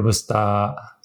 [0.00, 0.96] ロブスタ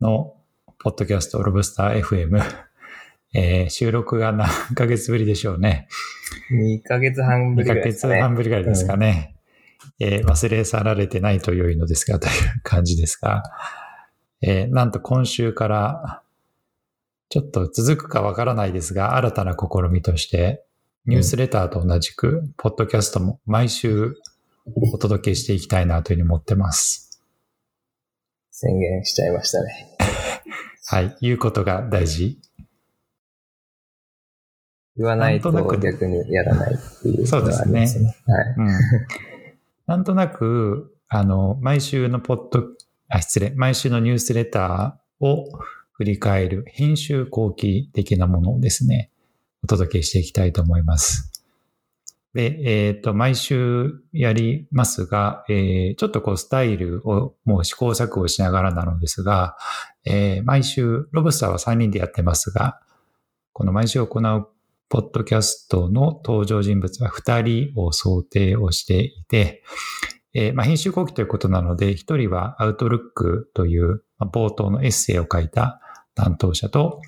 [0.00, 0.36] ーの
[0.78, 2.40] ポッドキャスト、ロブスター FM、
[3.34, 5.88] えー、収録が何ヶ月ぶりでしょうね。
[6.52, 8.20] 2ヶ月半ぶりぐらい2ヶ月ですかね。
[8.20, 9.34] 半ぶりぐらいですかね。
[9.98, 12.32] えー忘れ去られてないと良いのですが、という
[12.62, 13.42] 感じですが、
[14.42, 16.22] えーなんと今週から、
[17.30, 20.64] ちょっと続くかわからないですが、新たな試みとして、
[21.04, 24.14] ニュースレターと同じく、ポッドキャストも毎週
[24.92, 27.07] お届けしていきたいなというふうに思ってます。
[28.60, 29.96] 宣言しちゃいましたね。
[30.86, 31.16] はい。
[31.20, 32.40] 言うことが大事。
[34.96, 37.82] 言わないと逆にやらないっていうそうですね。
[37.82, 37.88] はい。
[38.56, 38.68] うん。
[39.86, 42.64] なんとなく、あの、毎週のポッド、
[43.08, 45.44] あ、失礼、毎週のニュースレターを
[45.92, 49.12] 振り返る編集後期的なものをですね、
[49.62, 51.37] お届けしていきたいと思います。
[52.34, 59.56] で、えっ、と、毎週やりますが、えーちょっとこうスタイルをもう試行錯誤しながらなのですが、
[60.04, 62.80] えー毎週、ロブスターは3人でやってますが、
[63.52, 64.48] この毎週行う
[64.88, 69.62] ポッドキャストの登場人物は2人を想定をしていて、
[70.34, 75.80] えーまあ、編集後期ということなので、1人はアウトルックという冒頭のエッセイを書いた
[76.14, 77.00] 担当者と、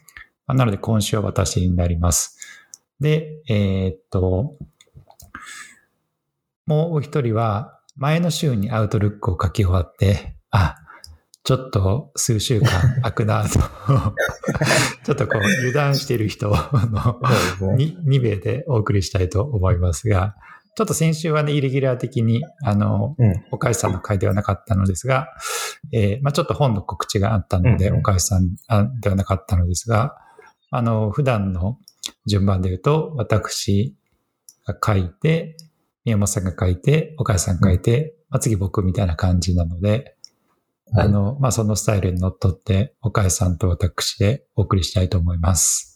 [0.46, 2.38] なので今週は私になります。
[3.00, 4.56] で、えっと、
[6.70, 10.76] もうお一人は前の週にアウトルックを書き終わって、あ、
[11.42, 12.68] ちょっと数週間
[13.02, 13.58] 空くなと、
[15.02, 16.80] ちょっとこう油断している人のそう
[17.22, 17.74] ですね。
[17.74, 20.36] に2名でお送りしたいと思いますが、
[20.76, 23.74] ちょっと先週はね、イレギュラー的に、あの、うん。
[23.74, 25.26] さんの回ではなかったのですが、
[25.90, 30.16] えーまあちょっと本の告知があったので、うんさんあではなかったのですが、
[30.70, 31.78] あの、普段の
[32.26, 33.96] 順番で言うと、私
[34.64, 35.56] が書いて、
[36.04, 40.16] 宮本さんが書いて、岡井さんが書いて、まあ次僕みたいな感じなので、
[40.92, 45.90] はいあの、まあそのスタイルにのっとって、岡井さんと私でお送りしたいと思います。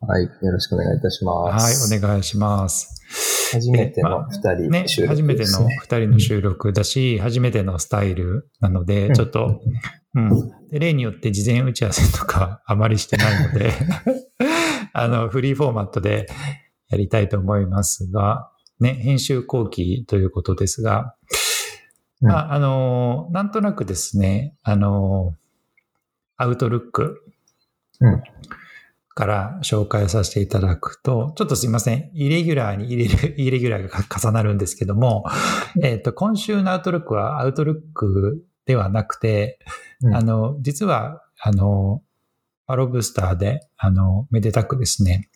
[0.00, 0.22] はい。
[0.24, 1.94] よろしくお願いいたしまはい、す。
[1.94, 3.00] お願いします。
[3.52, 5.68] 初めての二人ね、収録初めての。
[5.68, 9.60] 二人の収録だし、初めてのスタイルなので、うんちょっと、
[10.14, 10.50] うん。
[10.70, 13.72] で例によって事前打ち合わせとかはあまりしてないので、
[14.94, 16.28] あの、フリーフォーマットで
[16.88, 21.14] やりたいと思いますが、ね、編集後期ということですが、
[22.22, 22.28] うん。
[22.28, 25.34] まあ、あの、なんとなくですね、あの、
[26.36, 27.22] アウトルック
[28.00, 28.22] うん。
[29.14, 35.24] から紹介させていただくと、ちょっとすいません、イレギュラーに入れる、イレギュラーが重なるんですけども、
[35.82, 39.58] えっ、と、今週のアウトルックはアウトルックではなくて、
[40.02, 40.14] うん。
[40.14, 42.02] あの、実は、あの、
[42.66, 45.28] パロブスターで、あの、めでたくですね、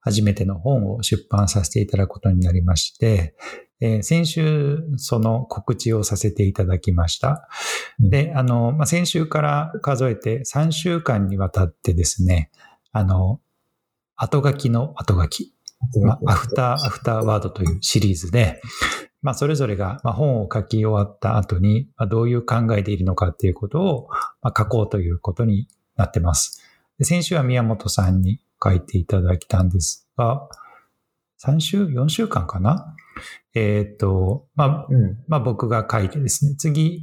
[0.00, 3.34] 初めての本を出版させていただくことになりまして、
[3.80, 7.48] えー先週、その告知をさせていただきました。
[8.00, 12.50] うんで、あの、まあ、先週から数えて3週間にわたってですね、
[12.92, 13.40] あの、
[14.16, 15.54] 後書きの後書き、
[16.02, 18.60] まあ、アフター、アフターワードというシリーズで、
[19.20, 24.08] まあ、それぞれが、まあ、本を書き終わった後に、まあ、どういう考えでいるのかっていうことを、
[24.42, 26.62] まあ、書こうということになってます。
[26.98, 30.48] で先週は宮本さんに書いていただいたんですが、
[31.44, 32.96] 3週、4週間かな？
[33.54, 35.24] えーっと、まあ、うん。
[35.28, 37.02] まあ、僕が書いてですね、次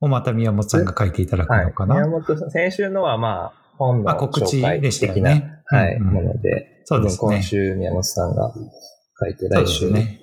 [0.00, 1.66] をまた宮本さんが書いていただくはい。
[1.66, 8.52] のかな、宮本さん、先週のはまあ、本のまあ告知でしたよねはい、うんうんもので、そうですね今週宮本さんが
[9.20, 10.20] 書いて、来週にね。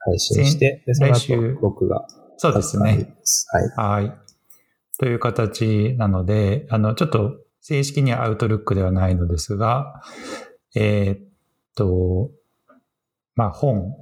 [0.00, 2.06] 配信して、で、その僕が
[2.36, 3.14] そうですね。
[3.76, 4.02] はい。
[4.04, 4.12] はい。
[4.98, 10.02] という形なので、あの、ちょっと正式にはアウトルックではないのですが、
[10.74, 11.28] えーっ
[11.74, 12.30] と、
[13.34, 13.94] まあ本、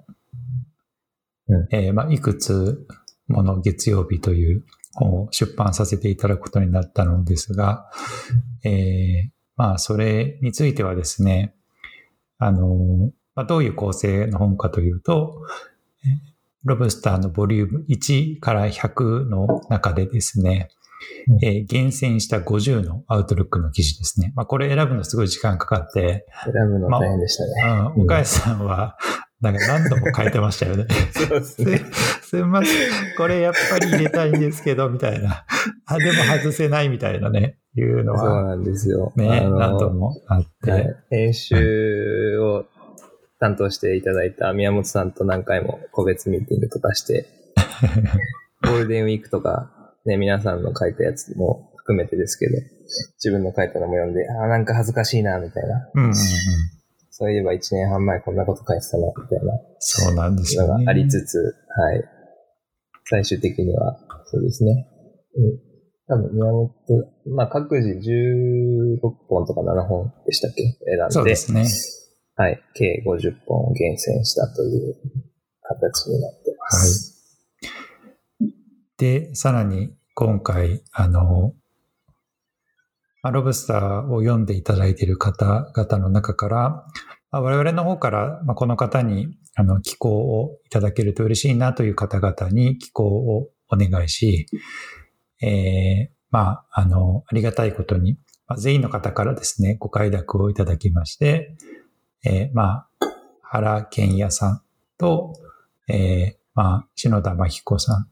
[1.49, 1.69] うん。
[1.71, 2.87] えーまあいくつ
[3.29, 7.91] もの月曜日という本を出版させていただくことになったのですが、
[8.65, 11.55] えーまあそれについてはですね、
[12.39, 15.43] あの、まあ、どういう構成の本かというと、
[16.05, 16.37] えー
[16.67, 20.86] ロブスターのボリューム1から100の中でですね、うん
[21.43, 24.33] えー厳選した50のアウトルックの記事ですね。
[24.37, 27.93] まあこれ選ぶのすごい時間かかって、選ぶの大変でしたね。
[27.97, 28.97] うん、岡谷さんは、
[29.41, 30.87] なんか何度も書いてましたよね。
[31.13, 31.83] そうですすね。
[32.23, 33.17] すみません。
[33.19, 35.45] これやっぱり入れたいんですけど、みたいな。
[35.87, 39.13] あ、でも外せないみたいなね、いうのは、そうなんですよ。
[39.17, 40.71] ね、何度もあって。
[40.71, 42.65] はい編集を
[43.39, 47.27] 担当していただいた宮本さんと何回も個別ミーティングとかして、
[48.65, 49.71] ゴールデンウィークとか、
[50.07, 52.53] ね、皆さんの書いたやつも含めてですけど、
[53.23, 55.91] 自分の書いたのも読んで、あーなんか恥ずかしいな、みたいな。
[55.95, 56.15] うんうんうん。
[57.11, 60.69] そういえば1年半前こんなこと書いてたな、みたいなそうなんですよね。
[60.81, 62.05] のがありつつ、はい。
[63.09, 64.87] 最終的には、そうですね。
[66.09, 66.73] 多分宮本、
[67.35, 68.99] まあ各自16
[69.29, 70.63] 本とか7本でしたっけ？
[70.85, 71.11] 選んで。
[71.11, 71.67] そうですね。
[72.37, 72.61] はい。
[72.75, 74.95] 計50本を厳選したという
[75.63, 77.16] 形になってます。
[78.99, 81.55] で、さらに今回、あの、
[83.31, 86.87] ロブスターを読んでいただいている方々の中から、
[87.31, 94.47] 我々の方から、ま、この方にあの寄稿をいただけると嬉しいなという方々に寄稿をお願いし、
[95.43, 101.57] えーまあ、あの、ありがたいことに、まあ、全員の方からですね、ご快諾をいただきまして、
[102.25, 102.89] えーまあ、
[103.43, 104.63] 原健也さん
[104.99, 105.35] と、
[105.89, 108.09] えーまあ、篠田真彦さん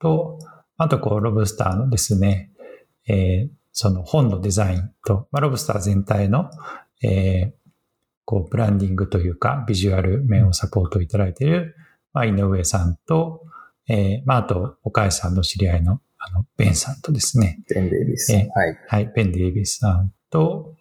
[0.00, 0.38] と、
[0.76, 2.50] あと、こう、ロブスターのですね、
[3.08, 6.50] えーその本のデザインと、まあ、ロブスター全体の、
[7.04, 7.70] えー
[8.24, 11.76] こう、ブランディングというか、ビジュアル面をサポートいただいている、
[12.12, 13.44] まあ、井上さんと、
[13.88, 18.32] えーまあ、あと、岡井さんの知り合いの、あの、ベンさんとですね、ベンデイビス。
[18.32, 18.78] えはい。
[18.88, 20.74] はい、ベン・デイビスさんと、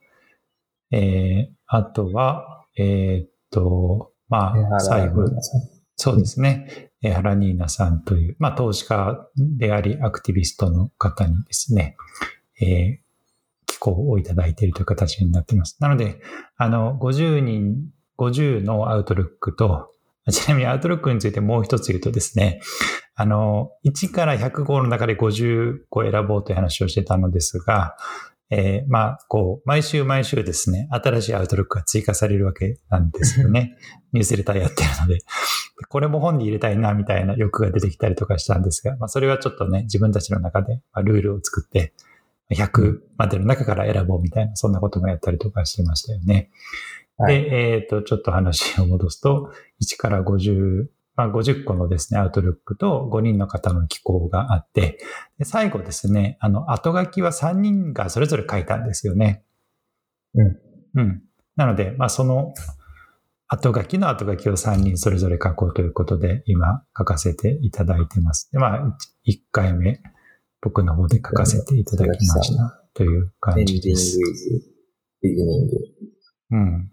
[0.92, 5.26] えーあとは、えーっと、まあ、最後、
[5.98, 6.87] そうですね。
[7.08, 11.96] えー原ニーナさんという、まあ、投資家であり、アクティビストの方にですね、
[12.62, 13.08] えー
[13.70, 15.78] 寄稿をいただいているという形になっています。
[15.82, 16.20] なので、
[16.56, 17.76] あの、50人、
[18.18, 19.92] 50のアウトルックと、
[20.32, 22.62] ちなみにアウトルックについてもう一つ言うとですね、
[23.14, 27.98] あの、1から100号の中で50個選ぼうという話をしてたのですが、
[28.50, 33.76] えーまあ、こう、毎週毎週ですね、新しいアウトルックが追加されるわけなんですよね。
[34.14, 35.20] ニュースレターやってるので。
[35.90, 41.94] これも本に入れたいな、みたいな欲が出てきたりとかしたんですが、まあ、それはちょっとね、自分たちの中でまあルールを作って、
[42.52, 46.50] 100までの中から選ぼうみたいな、そんなこともやったりとかしてましたよね。
[47.18, 49.52] はいで、えっ、と、ちょっと話を戻すと、
[49.82, 50.86] 1から50、
[51.18, 55.00] まあ、50個のですね、アウトルックと5人の方の寄稿があって、
[55.40, 59.44] で最後ですね、あの、後書きは3人がそれぞれ書いたんですよね。
[60.36, 60.58] うん。
[60.94, 61.24] うん。
[61.56, 62.54] なので、まあ、その、
[63.48, 68.52] 後書きの後書きを3人それぞれ書こうということで、今書かせていただいてます。
[68.52, 70.00] で、まあ、1回目、
[70.62, 72.84] 僕の方で書かせていただきました。
[72.94, 74.18] というエ感ンディングイじです。
[74.18, 74.22] ズ
[75.24, 75.74] ビギニング。
[76.52, 76.92] うん。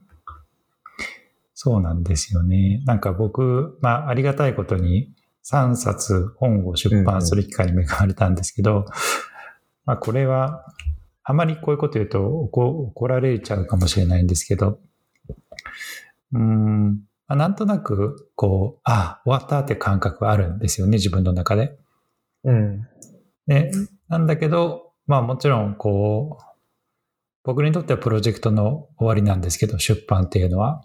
[1.54, 2.82] そうなんですよね。
[2.84, 5.14] なんか僕、まあ、ありがたいことに
[5.44, 8.86] 3冊本を出版する機会に恵まれたんですけど、
[9.86, 10.64] まあ、これは、
[11.22, 14.78] あまりこういうこと言うと怒怒られちゃうかもしれないんですけど、
[16.32, 21.78] うーん、まあなんとなく、こう、あ、終わったって感覚はあるんですよね、自分の中で。
[22.44, 22.86] うん。
[23.46, 23.70] で、
[24.08, 26.44] なんだけど、まあもちろん、こう、
[27.42, 30.82] 僕にとってはプロジェクトの終わりなんですけど、出版っていうのは、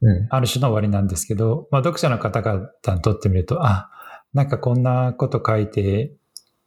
[0.00, 0.26] うん。
[0.30, 3.90] ある種の終わりなんですけど、まあ読者の方々にとってみると、あ、
[4.32, 6.12] なんかこんなこと書いて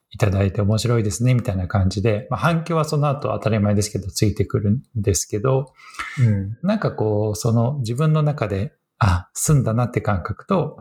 [0.09, 5.73] いただいて面白いですね、みたいな感じで、まあ反響はその後当たり前ですけど、ついてくるんですけど、
[6.19, 6.57] うん。
[6.61, 10.77] なんかこう、その自分の中で、あ、済んだなって感覚と、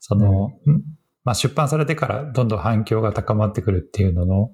[0.00, 0.82] その、ん
[1.24, 4.50] まあ出版されてからどんどん反響が高まってくるっていうのの、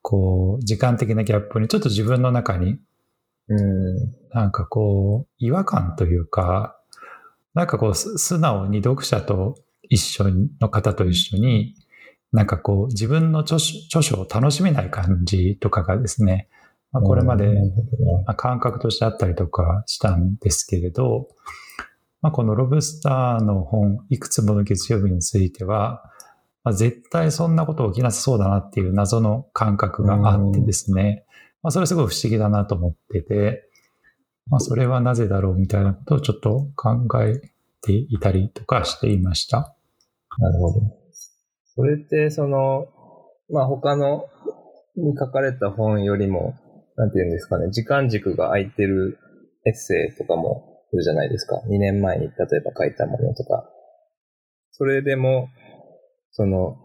[0.00, 2.78] こう、時間的なギャップにちょっと自分の中に
[3.48, 3.96] うん。
[4.32, 6.78] なんかこう、違和感というか、
[7.54, 9.56] なんかこう、す素直に読者と
[9.88, 11.74] 一緒にの方と一緒に、
[12.32, 16.48] なんかこう、自分の著書を楽しめない感じとかがですね、
[16.92, 17.54] まあ、これまで
[18.36, 21.28] 感覚としてあったりとかしたんですけれど、
[22.20, 26.04] まあ、このロブスターの本、いくつもの月曜日については、
[26.64, 31.24] まあ、絶対そんなこと起きなさそうだなっていう謎の感覚があってですね、
[31.62, 33.68] まあ、それすごい不思議だなと思ってて、
[34.50, 37.40] まあ、それはなぜだろうみたいなことをちょっと考え
[37.82, 39.76] ていたりとかしていました。
[40.38, 40.80] なるほど。
[41.74, 42.86] それって、その、
[43.48, 44.26] まあ、他の
[44.96, 46.54] に書かれた本よりも、
[46.96, 49.18] なんていうんですかね、時間軸が空いてる
[49.64, 51.62] エッセイとかもするじゃないですか。
[51.68, 53.70] 2年前に例えば書いたものとか。
[54.72, 55.48] それでも、
[56.32, 56.76] その、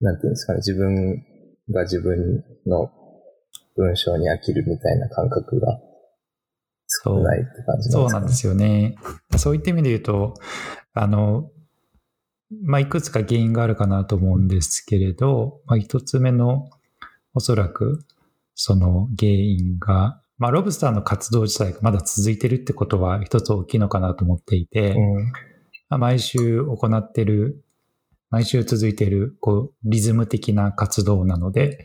[0.00, 1.24] なんていうんですかね、自分
[1.70, 2.90] が自分の
[3.76, 5.78] 文章に飽きるみたいな感覚が
[7.04, 8.96] 少ないって感じなんですか、ね、そうなんですよね。
[9.36, 10.34] そういった意味で言うと、
[10.94, 11.50] あの、
[12.64, 16.68] まあ、いくつか原因があるかなと思うんですけれど、まあ、一つ目の、
[17.34, 18.04] おそらく、
[18.54, 25.32] その原因が、まあ、ロブスターの活動自体がまだ続いてるってことは一つ大きいのかなと思っていて、うん。
[25.88, 27.64] まあ毎週行ってる、
[28.30, 31.84] 毎週続いている、こう、リズム的な活動なので、ま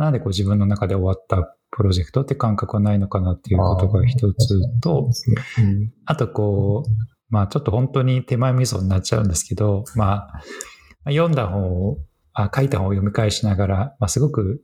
[0.00, 5.10] なんでこう自分の中で終わったプロジェクトって感覚はないのかなっていうことが一つと、
[5.58, 5.92] うん。
[6.04, 6.90] あとこう、
[7.30, 11.98] まあちょっと本当に手前味噌になっちゃうんですけど、まあ、読んだ本を
[12.32, 14.62] あ書いた本を読み返しながら、まあ、すごく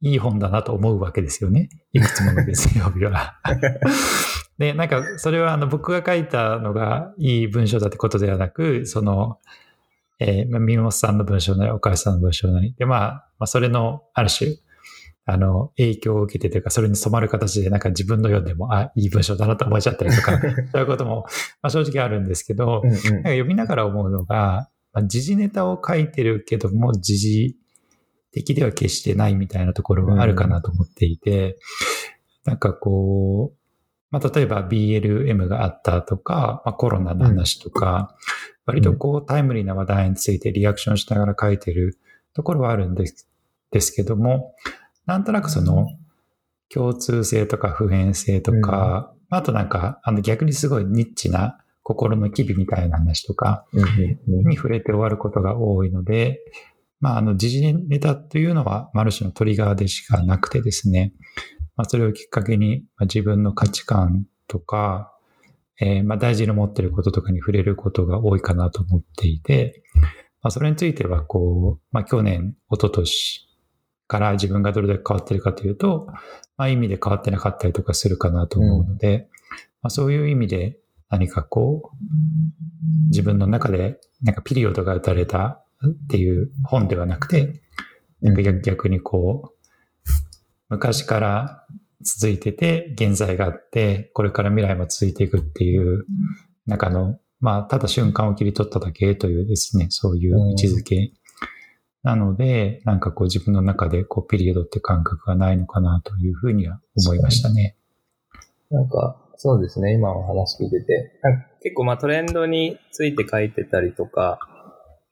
[0.00, 1.68] いい本だなと思うわけですよね。
[1.92, 3.40] いくつもの月曜日は。
[4.58, 9.38] で、なんか、それはあの僕が書いたのがいい文章だってことではなく、その、
[10.26, 12.74] えー、三本さんの文章なり、岡橋さんの文章なり。
[12.78, 14.56] で、まあ、まあ、それのある種、
[15.26, 20.40] あの、影響を受けてというか、それに染まる形で、なんか自分の読んでも、あ、いい文章だなと思っちゃったりとか、
[20.72, 21.26] そういうことも、
[21.62, 27.56] まあ、正直あるんですけど、うんうん、なんか読みながら思うのが、まあ、時事ネタを書いてるけども、時事
[28.32, 31.52] 的では決してないみたいなところがあるかなと思っていて、
[32.46, 33.63] うん、なんかこう、
[34.14, 38.14] まあ、例えば BLM があったとか、まあ、コロナの話とか、
[38.68, 41.98] うん、割とこうタイムリーな話題についてリアクションしながら書いてる
[42.32, 43.28] ところはあるんです
[43.72, 44.54] ですけども、
[45.04, 45.88] なんとなくその
[46.68, 53.66] 共通性とか普遍性とか、うん、あとなんかあの逆にすごいニッチな心の機微みたいな話とか
[54.28, 56.38] に触れて終わることが多いので、
[57.00, 61.12] まあ、あの、時事ネタというのは、ある種のトリガーでしかなくてですね、
[61.76, 65.12] まあ、それをきっかけに、まあ、自分の価値観とか、
[65.80, 69.82] えー、まあ大事に持っていることとかに触れることが多いかなと思っていて、
[70.44, 73.48] まあ、それについては、こう、まあ、去年、一昨年
[74.06, 76.06] から自分がどれだけ変わってるかというと、
[76.56, 79.26] まあ、意味で変わってなかったりとかするかなと思うので、うん、ま
[79.88, 80.78] あ、そういう意味で
[81.08, 87.62] 何かこう、自分の中でなんかピリオドが打たれたっていう本ではなくて、
[88.20, 89.53] なんか逆にこう、
[90.74, 91.66] 昔から
[92.02, 96.04] 続いてて、現在があって、これから未来も続いていくっていう
[96.66, 101.12] 中の、まあ、ただ瞬間を切り取っただけというですね、そういう位置づけ。
[102.02, 107.76] なので、なんかこう自分の中でこうピリオドって感覚がないのかなというふうには思いましたね。
[108.70, 111.12] なんか、そうですね、今お話聞いてて。
[111.62, 114.38] 結構まあトレンドについて書いてたりとか、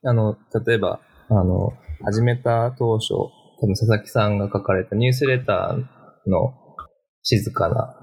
[0.05, 1.73] あの、例えば、あの、
[2.05, 3.15] 始めた当初、
[3.63, 6.53] 多分佐々木さんが書かれたニュースレターの
[7.23, 7.95] 静かな、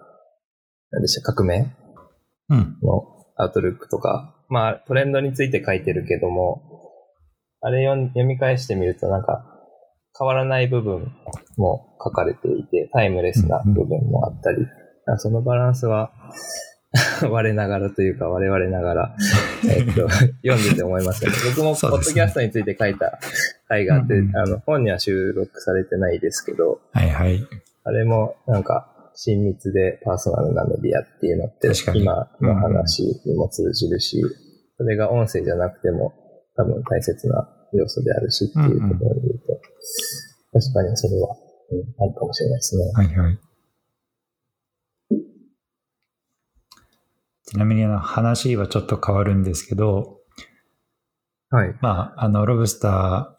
[0.91, 1.67] なんでしょう、革命？
[2.49, 3.03] の
[3.35, 6.63] アウトルックとか、うん、まあトレンドについて書いてるけども、
[7.59, 9.43] あれ読み返してみるとなんか
[10.17, 11.11] 変わらない部分
[11.57, 16.13] も書かれていて、タイムレスな部分もあったり、うん、そのバランスは
[17.29, 19.15] 我ながらというか、我々ながら、
[19.69, 20.09] えっと、
[20.43, 21.31] 読んでて思いますね。
[21.55, 23.19] 僕も、ポッドキャストについて書いた
[23.69, 27.47] 回があって、あの、本には収録されてないですけど、はいはい。
[27.85, 34.21] あれも、なんか、親密でパーソナルなメディアっていうのって、今の話にも通じるし、
[34.77, 36.13] それが音声じゃなくても、
[36.55, 39.61] 多分大切な要素であるしっていうところで言うと、
[40.53, 41.35] 確かにそれは、
[41.71, 42.91] うん、あるかもしれないですね。
[42.93, 43.39] はいはい。
[47.45, 50.19] ちなみにあの話はちょっと変わるんですけど、
[51.49, 51.75] はい。
[51.81, 53.38] まあ、あの、ロブスター、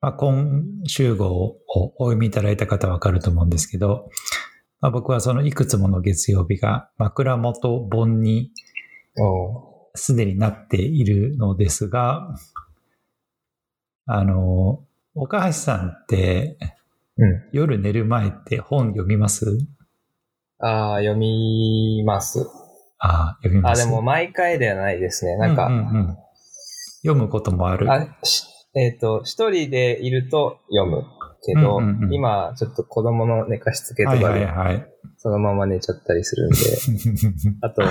[0.00, 4.10] まあ、今集合をお読みいただいた方はわかると思うんですけど、
[4.80, 8.52] まあ、僕はそのいくつもの月曜日が枕元本に
[9.96, 12.32] すでになっているのですが、
[14.06, 14.84] あの、
[15.16, 16.56] 岡橋さんって、
[17.16, 19.58] うん、夜寝る前って本読みます？
[20.60, 22.46] ああ、読みます。
[22.98, 23.82] ああ、読みます？
[23.82, 25.36] あ、でも毎回ではないですね。
[25.36, 26.16] なんか、うんうんうん、
[27.02, 27.92] 読むこともある。
[27.92, 28.06] あ
[28.78, 31.04] えっ、ー、と、一人でいると読む
[31.44, 34.48] けど、うんうんうん、今、ちょっと子供の寝かしつけとかで、
[35.16, 36.56] そのまま寝ちゃったりするんで、
[37.60, 37.82] あと、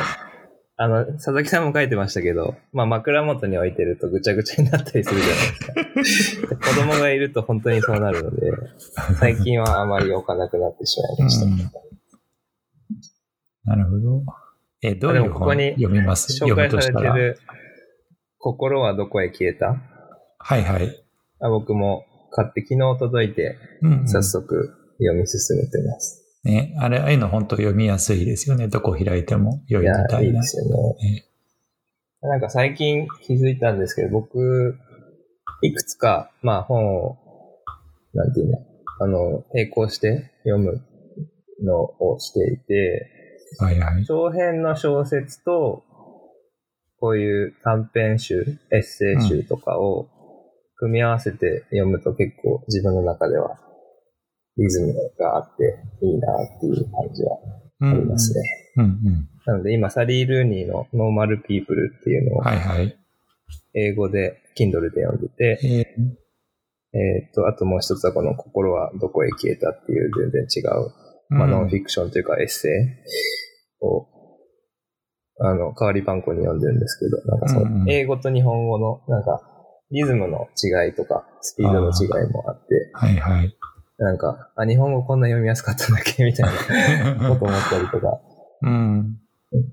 [0.78, 5.36] あの、佐々木さんも書いてましたけど、まあ枕元に置いてるとぐちゃぐちゃになったりするじゃな
[5.92, 6.56] いですか。
[6.56, 8.52] 子供がいると本当にそうなるので、
[9.20, 11.46] 最近はあまり置かなくなってしまいました。
[11.46, 11.58] うん、
[13.66, 14.24] なるほど。
[14.84, 16.32] えどういう本読みます？
[16.42, 17.40] 紹介されてる、
[18.38, 19.82] 心はどこへ消えた？
[20.48, 21.04] はいはい。
[21.42, 23.58] あ僕も買って昨日届いて、
[24.06, 26.24] 早速読み進めてます。
[26.46, 28.70] ね、あれ、ああいうの本当読みやすいですよね。
[28.70, 30.22] どこ開いても読みたいな。
[30.22, 31.16] いいいですよね。
[31.16, 31.26] ね
[32.22, 34.78] なんか最近気づいたんですけど、僕、
[35.64, 37.18] いくつか、まあ本を、
[38.14, 38.60] なんていうの、
[39.02, 40.82] あの、並行して読む
[41.62, 43.12] のをしていて、
[43.60, 44.06] はいはい。
[44.06, 45.84] 長編の小説と、
[47.02, 50.08] こういう短編集、エッセイ集とかを
[50.78, 53.58] 組み合わせて読むと結構自分の中では
[54.58, 57.38] リズムがあっていいなっていう感じは
[57.82, 58.42] ありますね。
[58.78, 62.44] うんうん、なので今、サリー・ルーニーのノーマル・ピープルっていうのを、
[63.74, 65.96] 英語で、Kindle で読んでて、
[66.94, 70.92] えー、っと、あともう一つはこの心はどこへ消えたっていう全然違う、
[71.30, 74.08] まあ、ノンフィクションというかエッセイを、
[75.40, 79.57] あの、代わり番号に読んでるんですけど、なんかそう、英語と日本語の、なんか、
[79.92, 83.58] リズムの違いとか、スピードの違いもあって、はいはい。
[83.98, 86.24] なんか、あ、日本語こんな読みやすかったんだっけ？
[86.24, 86.46] みたい
[87.16, 88.20] な こと思ったりとか、
[88.64, 89.18] うん。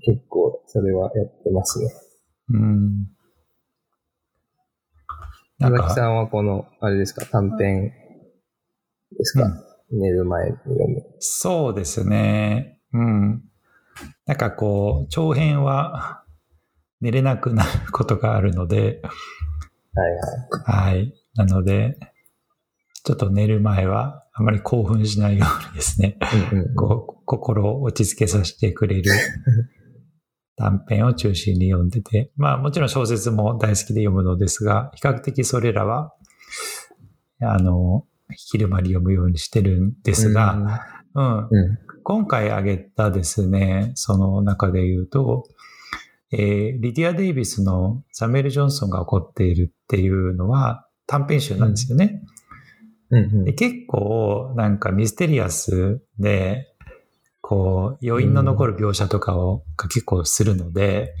[0.01, 1.91] 結構それはやってますね。
[2.49, 3.07] うん。
[5.59, 7.91] 佐々木さか、んはこの、あれですか、短編
[9.17, 9.47] ですか、
[9.91, 11.03] 寝る前に読む。
[11.19, 12.79] そうですね。
[12.93, 13.43] うん。
[14.25, 16.23] なんかこう、長編は
[17.01, 19.01] 寝れなくなることがあるので、
[19.95, 20.95] はいはい。
[20.95, 21.13] はい。
[21.35, 21.97] なので、
[23.03, 26.17] ちょっと寝る前はあまり興奮しないようにですね、
[26.51, 29.11] うんうんこう心を落ち着けさせてくれる
[30.57, 36.13] 短編を中心に読んでて、まあもちろん小説も大好きで読むのですが、比較的それらは、
[37.41, 40.81] あの、昼間に読むようにしてるんですが、
[41.15, 41.77] うん、うん、うん。
[42.03, 45.45] 今回挙げたですね、その中で言うと、
[46.31, 52.21] えーリディア・デイビスのサムエル・ジョンソンが起こっているっていうのは短編集なんですよね。
[53.11, 56.67] うんうんで結構なんかミステリアスで、
[57.41, 61.13] こう余韻の残る描写とかを、が結構するので、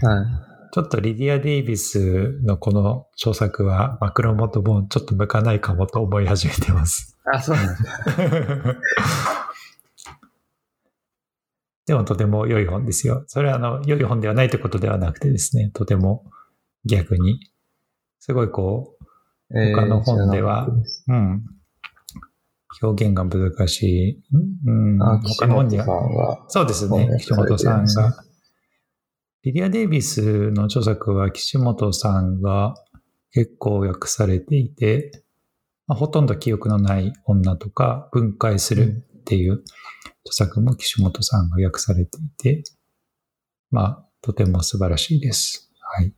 [0.00, 0.52] はい。
[0.74, 7.18] ちょっとリディア・デイビスのこの著作はマクロモト本ちょっと向かないかもと思い始めてます。
[7.30, 7.74] あ、そうなんだ。
[11.86, 13.24] でもとても良い本ですよ。
[13.26, 16.24] それはあの、良い本ではないということではなくてですね、とても
[16.84, 17.40] 逆に、
[18.20, 18.96] すごいこ
[19.54, 21.44] えー他の本では知らなかったですう、うん、
[22.82, 24.22] 表現が難しい。
[24.66, 26.44] うん、他の本には、が。
[26.48, 28.24] そうですね翻、岸本さんが。
[29.44, 32.74] リディア・デイビスの著作は岸本さんが
[33.32, 35.24] 結構訳されていて、
[35.88, 39.64] まあ、ほとんど記憶のない女とか分解するっていう
[40.24, 42.64] 著作も岸本さんが訳されていて、
[43.70, 45.70] まあ、とても素晴らしいです。
[45.96, 46.12] はい。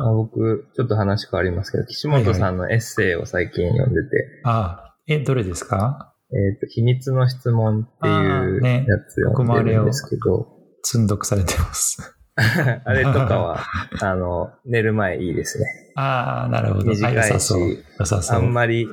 [0.00, 4.08] あ僕、ちょっと話変わりますけど、岸本さんのエッセイを最近読んでて、
[4.44, 6.14] あ、え、どれですか？
[6.32, 10.48] えっ、と、秘密の質問っていうあーねやつ読んでるんですけど、
[10.82, 12.16] 積んどくされてます。
[12.36, 13.60] あれとかは、
[14.02, 15.66] あの、寝る前いいですね。
[15.94, 16.86] ああ、なるほど。
[16.86, 17.84] 短いしあ良さそう。
[18.00, 18.38] 良さそう。
[18.38, 18.88] あんまり、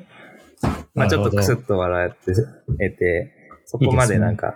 [0.94, 3.34] まあちょっとクスッと笑って得て、
[3.72, 4.54] そこまでなんか、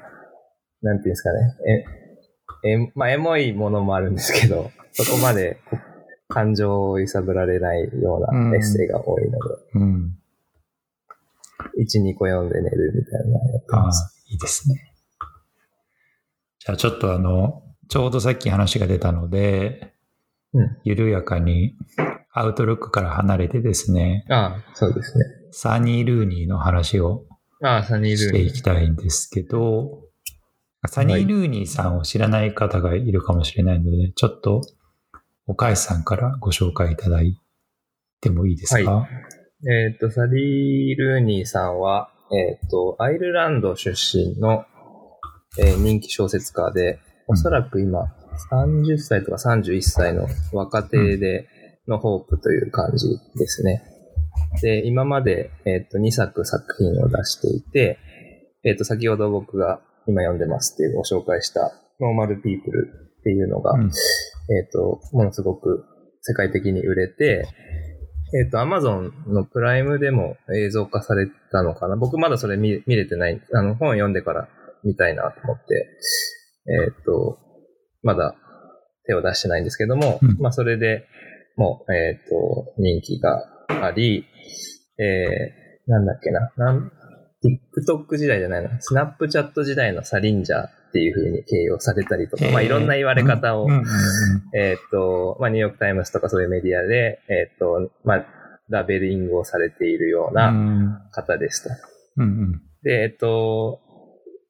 [0.81, 1.55] なんていうんですかね、
[2.65, 5.77] え、え、まあエモいものもあるんですけど、 そこまでこ
[6.27, 9.37] 感情を揺さぶられないようなエッセイが多いので、
[9.75, 10.17] うん。
[11.79, 14.91] 1、2個読んで寝るみたいなのやってああます。、いいですね。
[16.59, 19.93] じゃあちょっとあの、ちょうどさっき話が出たので、
[20.53, 20.77] うん。
[20.83, 21.77] 緩やかに
[22.33, 25.25] アウトロックから離れてですね、ああ、そうですね。
[25.51, 27.25] サニー・ルーニーの話を
[27.63, 28.49] ああ、サニールーニー。
[28.49, 30.05] していきたいんですけど、
[30.87, 34.61] サニー・ルーニーさんを知らない方がいるかもしれないので、ちょっと、
[35.47, 37.39] お母さんからご紹介いただい
[38.19, 39.07] てもいいですか、は
[39.67, 44.65] えっ、と、サリー・ルーニーさんは、えっ、と、アイルランド出身の、
[45.57, 48.13] えー人気小説家で、おそらく今、
[48.51, 51.47] 30歳とか31歳の若手で
[51.87, 53.83] のホープという感じですね。
[54.61, 57.99] で、今まで、えっ、と、2作作品を出していて、
[58.63, 65.85] えっ、と、先ほど僕が今読んでますっていうご紹介した、ノーマル・ピープルっていうのが、うんえっ、と、ものすごく
[66.21, 67.47] 世界的に売れて、
[68.33, 71.95] えっ、と、アマゾンのプライムでも映像化されたのかな？
[71.95, 73.41] 僕まだそれ見見れてない。
[73.53, 74.49] あの、本読んでから
[74.83, 75.87] 見たいなと思って、
[76.67, 77.37] えっ、と、
[78.03, 78.35] まだ
[79.05, 81.05] 手を出してないんですけども、うんまあ、それで
[81.55, 84.25] もう、えっ、と、人気があり、
[84.97, 86.91] えー、なんだっけな、なん、
[87.43, 93.71] TikTok 時代じゃないな、スナップチャット時代のサリンジャーっていう風に形容されたりとか、まあ、いろんな言われ方をうん。
[93.71, 93.85] うんうん
[94.57, 98.25] えーっと、まあ、ニューヨークタイムズとかそういうメディアで、えーっと、まあ、
[98.69, 101.69] ラベリングをされているよううなん方ですと。
[102.17, 102.61] うんうん。
[102.83, 103.81] で、えーっと、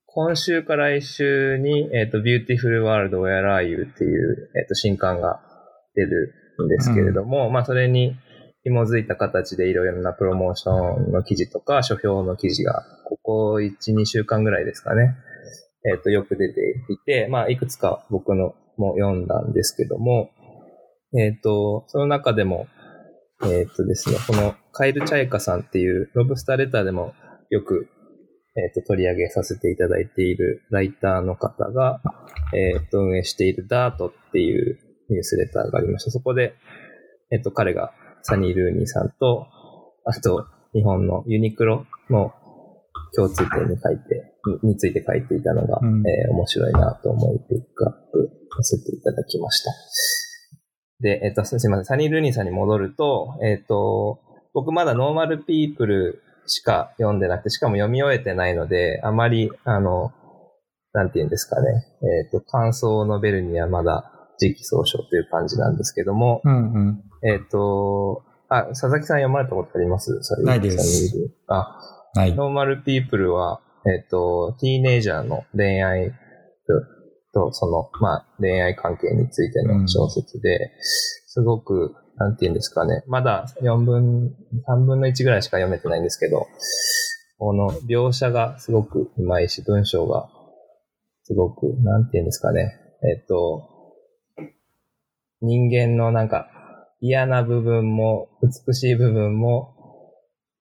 [0.06, 5.42] 今週から来週に、えーっと、Beautiful World Where Are You っていう、えーっと、新刊が
[5.96, 8.16] 出るんですけれども、まあ、それに
[8.66, 15.16] 紐づいた形でいろいろなプロモーションの記事とか、書評の記事が、ここ1、2週間ぐらいですかね、
[15.86, 20.32] えっ、と、よく出ていて、まあ、いくつか僕のも読んだんですけども、
[21.16, 22.68] えっ、と、その中でも、
[23.44, 27.14] えっ、とですね、このカイル・チャイカさんっていうロブスターレターでも
[27.52, 27.88] よく、
[28.56, 32.02] えっ、と、取り上げさせていただいているライターの方が、
[32.56, 36.10] えっ、と、運営しているダートっていうニュースレターがありました。
[36.10, 36.56] そこで、
[37.32, 37.94] えっ、と、彼が
[38.28, 39.48] サニー・ルーニーさんと、
[40.04, 42.34] あと、日本のユニクロの
[43.16, 44.34] 共通点に書いて、
[44.64, 49.72] にについて書いていたのが、うんえー面白いなと思いピックアップさせていただきました。
[51.02, 54.20] で、えっ、と、すみません、サリー・ルーニーさんに戻ると、えっ、と、
[54.56, 60.12] 僕まだノーマルピープルしか読んでなくて、しかも読み終えてないので、あまり、あの、
[60.94, 61.86] なんて言うんですかね、
[62.24, 67.04] えっ、と、感想述べるにはまだ時期尚早という感じなんですけども、うんうん。
[67.24, 70.12] えっ、と、あ、佐々木さん読まれたことあります？
[70.44, 71.14] ないです。
[71.48, 71.80] あ、
[72.14, 72.34] はい。
[72.34, 76.12] ノーマルピープルは、えっ、と、ティーネイジャーの恋愛
[77.34, 80.72] と、その、まあ、恋愛関係についての小説で、
[81.28, 84.34] すごく、なんて言うんですかね、まだ4分、
[84.70, 86.48] 3分の1ぐらいしか読めてないんですけど、
[87.38, 90.30] この描写がすごくうまいし、文章が
[91.24, 93.75] すごく、なんて言うんですかね、えっ、と、
[95.42, 96.48] 人間のなんか
[97.00, 99.76] 嫌な部分も美しい部分も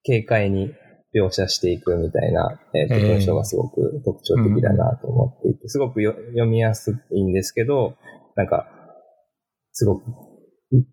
[0.05, 0.71] 軽快に
[1.15, 7.95] 描写していくみたいな、えーとえー文章がすごく特徴的だなと思っていて、すごくよ読みやすいんですけど、
[8.35, 8.67] なんか、
[9.71, 10.03] すごく、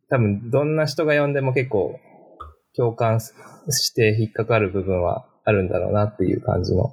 [0.08, 1.98] 多分どんな人が読んでも結構
[2.76, 6.84] 共感して引っかかる部分はあるんだろうなっていう感じの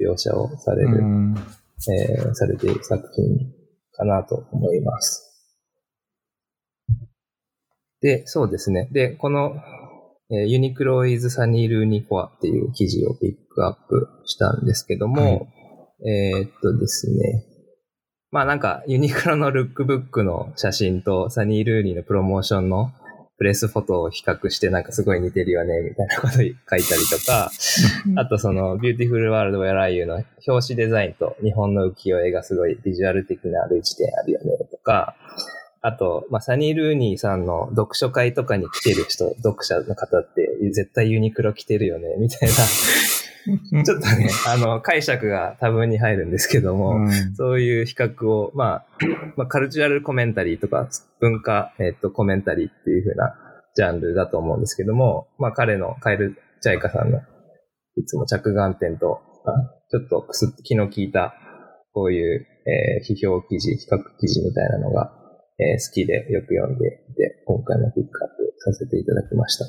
[0.00, 3.52] 描写をされる、うんえーされている作品
[3.92, 5.31] かなと思います。
[8.02, 8.88] で、そうですね。
[8.92, 9.54] で、この、
[10.30, 15.48] えー、ユニクロ is サニールーニコアっていう記事をピックアップしたんですけども、はい
[16.04, 17.44] えーっとですね。
[18.32, 22.90] まあなんか、ユニクロのルックブックの写真とサリー・ルーニーのプロモーションの
[23.36, 27.50] プレスフォトを比較してなんかすごい似てるよね、みたいなこと書いたりとか、
[28.16, 35.14] あとその、 Beautiful World, Where Are You の表紙デザインと日本の浮世絵がすごいビジュアル的な類似点あるよね、とか、
[35.84, 42.54] あと、まあ、サリー・ルーニーさんの読書会とかに来てる人、 読者の方って絶対ユニクロ着てるよね、みたいな、
[43.84, 47.34] ちょっとね、あの、解釈が多分に入るんですけども、うん。
[47.34, 48.86] そういう比較を、まあ、
[49.36, 53.34] まあ、カルチュラルコメンタリーとか、文化、えっと、コメンタリーっていう風な
[53.74, 57.18] ジャンルだと思うんですけども、まあ、彼のカエル・チャイカさんの、
[57.96, 59.50] いつも着眼点と、あ
[59.90, 61.34] ちょっとくす気の利いた、
[61.92, 65.12] こういう、えー批評記事、比較記事みたいなのが、
[65.62, 69.64] えー好きでよく読んでいて、今回もピックアップさせていただきました。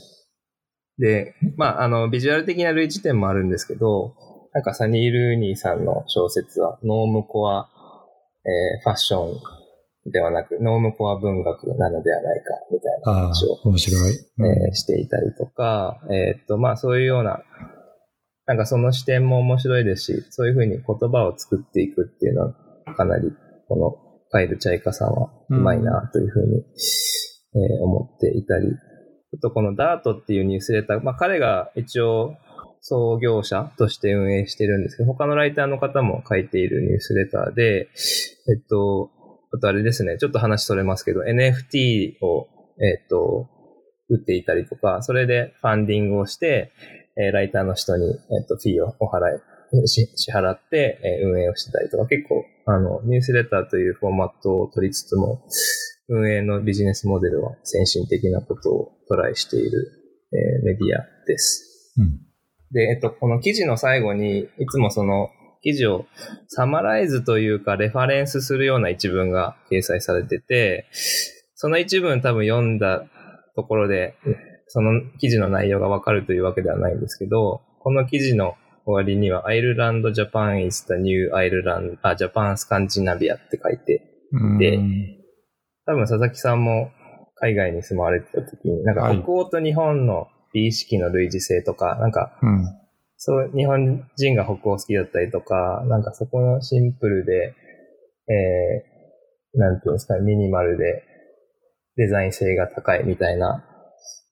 [0.97, 4.15] で、まあ、あの、ビジュアル的な類似点もあるんですけど、
[4.53, 7.69] なんかサニー・ルーニーさんの小説は、ノームコア、
[8.45, 9.36] えーファッショ
[10.08, 14.12] ンではなく、ノームコア文学なのではないか、みたいな話を、面白い。
[14.38, 17.41] うんえーしていたりとか、えーっと、まあそういうような、
[18.45, 22.53] なんかその視点も面白いですし、そういうふうに言葉を作っていくっていうのは、
[22.95, 23.32] かなり、
[23.67, 24.02] この
[24.33, 26.63] カイル・チャイカさんはうまいなというふうに、
[27.55, 28.67] えー思っていたり、
[29.35, 32.33] あとこのダートっていうニュースレター、まあ彼が一応
[32.81, 37.89] 創業者として運営してるんですけど、他のライターの方も書いているニュースレターで、
[38.49, 39.11] えっと、
[39.53, 42.47] あとあれですね、ちょっと話それますけど、NFT を、
[42.81, 43.47] えっと、
[44.09, 46.73] 売っていたりとか、それでファンディングをして、
[47.17, 49.43] えーライターの人に、えっと、フィーをお払い、し
[49.88, 55.45] 支払って、えー運営をしてたりとか、結構、あの、ニュースレターというフォーマットを取りつつも、
[56.09, 59.91] 運営のビジネスモデルは先進的なことをトライしている、
[60.31, 61.93] えーメディアです。
[61.97, 62.19] うん
[62.73, 65.29] で、えっと、この記事の最後に、いつもその
[65.62, 66.05] 記事を
[66.47, 70.88] サマライズというか、レファレンスするような一文が掲載されてて、
[71.55, 73.05] その一文多分読んだ
[73.55, 74.15] ところで、
[74.67, 84.79] その記事の内容がわかるというわけではないんですけど、この記事の終わりには、アイルランド・ジャパン is the new アイルランド、あ、ジャパン・スカンジナビアって書いて、うんで
[85.85, 86.91] 多分佐々木さんも
[87.35, 89.21] 海外に住まわれてた時に、なんかはい。
[89.21, 92.65] 北欧と日本の美意識の類似性とか、なんかうん。
[93.17, 97.53] そう、日本人が北欧好きだったりとか、なんかそこのシンプルで、
[98.29, 101.03] えー、なんていうんですかね、ミニマルで
[101.97, 103.65] デザイン性が高いみたいな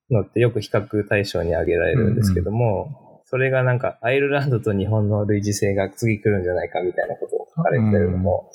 [0.09, 3.00] のってよく比較対象に挙げられるんですけども、
[3.32, 8.52] それがなんかアイルランドと日本の類似性が次来るんじゃないかみたいなことを書かれてるのも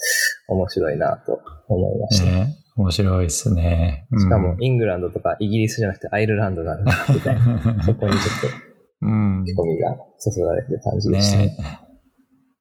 [0.49, 2.25] 面白いなと思いました。
[2.27, 4.07] ね面白いですね。
[4.13, 7.41] うんしかも、イングランドとかイギリスじゃなくてアイルランドなんだ、みたいな。
[7.85, 8.67] そこにちょっと
[9.01, 9.45] うん。
[9.45, 11.47] 込みが注がれる感じでしたね。
[11.47, 11.57] ね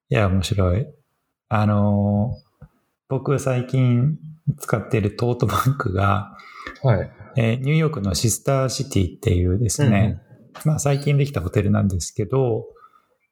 [0.10, 0.88] いや、面白い。
[1.49, 2.45] あのー
[3.08, 4.17] 僕最近
[4.58, 6.36] 使っているトートバッグが、
[6.82, 7.12] はい。
[7.36, 10.21] えーニューヨークのシスターシティっていうですね、
[10.63, 12.65] まあ最近できたホテルなんですけど、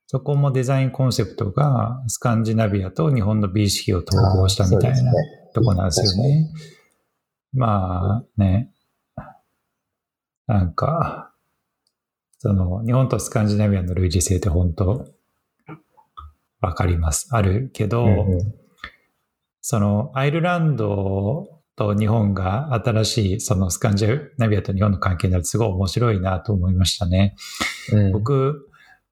[0.07, 5.13] そこもデザインコンセプトがスカンジナビアと日本の美意識を統合したみたいな
[5.53, 6.49] とこなんですよね。
[7.53, 8.71] まあね、
[10.47, 11.31] なんか、
[12.39, 15.07] その日本とスカンジナビアの類似性って本当
[16.59, 17.29] わかります。
[17.31, 18.63] あるけど、うんうん
[19.65, 24.07] そのアイルランドと日本が新しいそのスカンジ
[24.37, 27.35] ナビアと日本の関係になるとすごい面白いなと思いましたね。
[27.91, 28.69] うん、僕、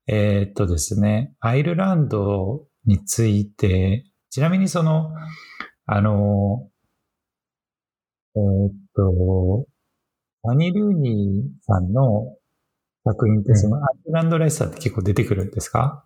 [0.07, 5.11] えーっとですね、アイルランドについて、ちなみにその、
[5.85, 6.67] あの、
[8.35, 9.65] えーっと、
[10.49, 12.35] サリー・ルーニーさんの
[13.03, 16.05] 作品ってそのアイルランドらしさって結構出てくるんですか、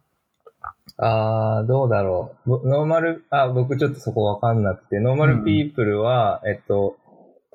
[0.97, 2.49] ああ、どうだろう。
[2.49, 6.97] ぼノーマル、あ、僕ちょっとそこわかんなくて、 Normal People は、えっと、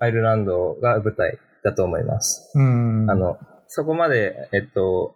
[0.00, 2.50] アイルランドが舞台だと思います。
[2.54, 3.10] うん。
[3.10, 5.14] あの、そこまで、えっと、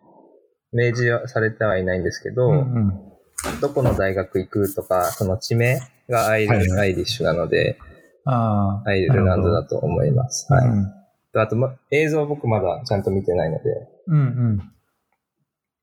[0.73, 7.79] 明示はされてはいないんですけど、うんうん、どこの大学行くとか、その地名がアイル、はいはいアイリッシュなので、
[8.25, 8.89] ああ。
[8.89, 10.51] アイルランドだと思います。
[10.53, 10.69] はい。
[10.69, 11.05] うん
[11.37, 14.73] あと、ま、映像僕まだちゃんと見てないので、うんうん。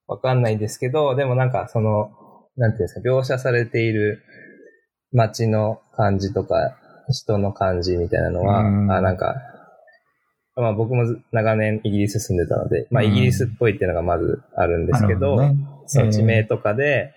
[0.08, 2.12] わかんないですけど、でもなんかその、
[2.62, 4.24] なんていうんですか、描写されている
[5.12, 6.78] 街の感じとか、
[7.10, 8.92] 人の感じみたいなのは、うん。
[8.92, 9.36] あ、なんか、
[10.56, 13.12] まあ僕もず長年イギリス住んでたので、まあうん。
[13.12, 15.56] イギリスっぽいっていうのがまずあるんですけど、ね。
[15.88, 17.14] その地名とかで、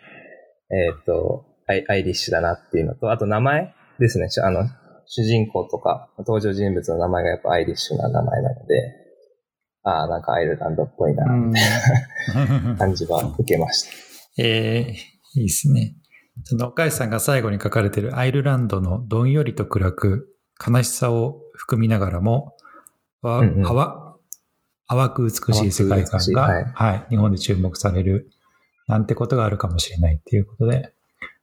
[0.71, 1.01] えー。
[1.01, 4.31] っとアイ、アイリッシュだなっていうのと、あと名前ですね。
[4.31, 4.65] しあの、
[5.07, 9.05] 主人公とか登場人物の名前がやっぱアイリッシュな名前なので、
[9.83, 11.53] ああ、なんかアイルランドっぽいな、うん。
[12.79, 13.91] 感じは受けました。
[14.43, 15.95] えー、いいですね。
[16.45, 20.35] その岡井さんが最後に書かれているアイルランドのどんよりと暗く
[20.67, 22.57] 悲しさを含みながらも、
[23.23, 24.05] わうんうん淡
[24.87, 28.31] 淡く美しい世界観が、はいはい、日本で注目される
[28.87, 30.93] なんてことがあるかもしれないっていうことで、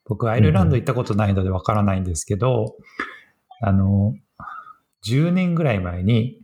[0.05, 2.75] 僕アイルランド行ったことないのでわからないんですけど、
[3.61, 4.13] あの、
[5.05, 6.37] 10年ぐらい前に、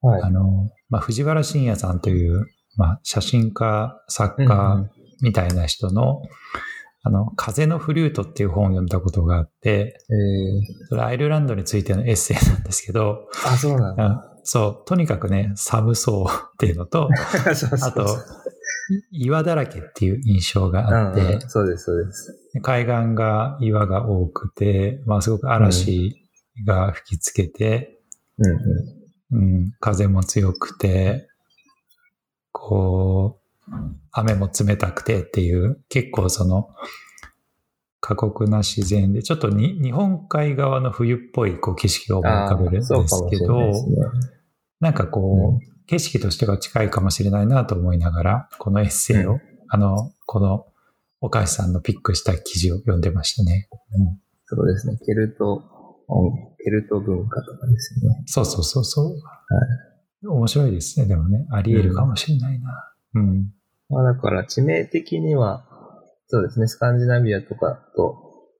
[0.00, 0.22] はい。
[0.22, 2.46] あの、まあ、藤原信也さんという、
[2.76, 4.88] まあ、写真家、作家
[5.24, 6.20] みたいな人の、
[7.02, 14.06] あの、風のフリュートっていう本を読んだことがあって、えそれアイルランドについてのエッセイなんですけど、ー、あ、そうなんだ。
[14.06, 14.20] うん。
[14.44, 17.08] そう、とにかくね、寒そうっていうのと、
[17.82, 18.06] あと、
[19.12, 21.40] い岩だらけっていう印象があって、うんうん。
[21.48, 22.38] そうです、そうです。
[22.62, 26.14] 海岸が岩が多くて、まあすごく嵐
[26.66, 27.98] が吹きつけて、
[28.36, 28.60] うんう
[29.32, 31.28] うん、風も強くて、
[32.52, 33.43] こう、
[34.12, 36.68] 雨も冷たくてっていう、結構その、
[38.00, 42.88] 過酷な自然で、ちょっとに日本海側の冬っぽいこう景色が思い浮かべるんです
[43.30, 43.96] けどですね、
[44.80, 50.66] なんかこう、景色としては近いかもしれないなと思いながら、このエッセイを、うんあの、この、
[51.20, 53.68] 岡橋さんのピックした記事を読んでましたね。
[53.98, 54.98] うん、そうですね。
[55.04, 55.64] ケルト、
[56.08, 58.22] うんケルト文化とかですよね。
[58.26, 60.30] そうそうそうそう。
[60.30, 61.46] 面白いですね、でもね。
[61.50, 62.93] あり得るかもしれないな。
[63.14, 63.52] うん。
[63.88, 65.66] まあだから地名的には、
[66.26, 68.16] そうですね、スカンジナビアとかと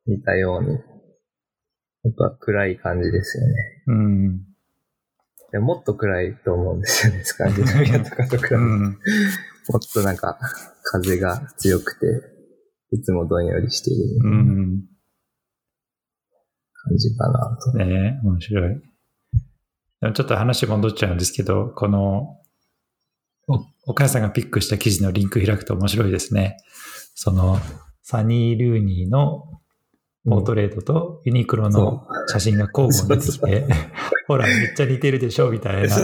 [0.06, 3.54] 似たように、やっぱ暗い感じですよね。
[3.86, 4.38] うん。
[5.52, 8.54] でももっと暗いと思うんですよね、スカンジナビアとかと比べて。
[8.54, 8.80] うん。
[9.70, 10.38] もっとなんか、
[10.82, 12.06] 風が強くて、
[12.90, 14.84] いつもどんよりしているうん。
[16.72, 17.72] 感じかなと。
[17.78, 18.82] ねえ面白い。
[20.00, 22.36] でもちょっと話戻っちゃうんですけど、この、
[23.48, 26.56] お、お母さんがピックした記事のリンク開くと面白いですね。
[27.14, 27.58] その、
[28.02, 29.48] サニー・ルーニーの
[30.28, 33.66] ポートレートとユニクロの写真が交互に出てきて、
[34.26, 35.96] ほら、めっちゃ似てるでしょみたいな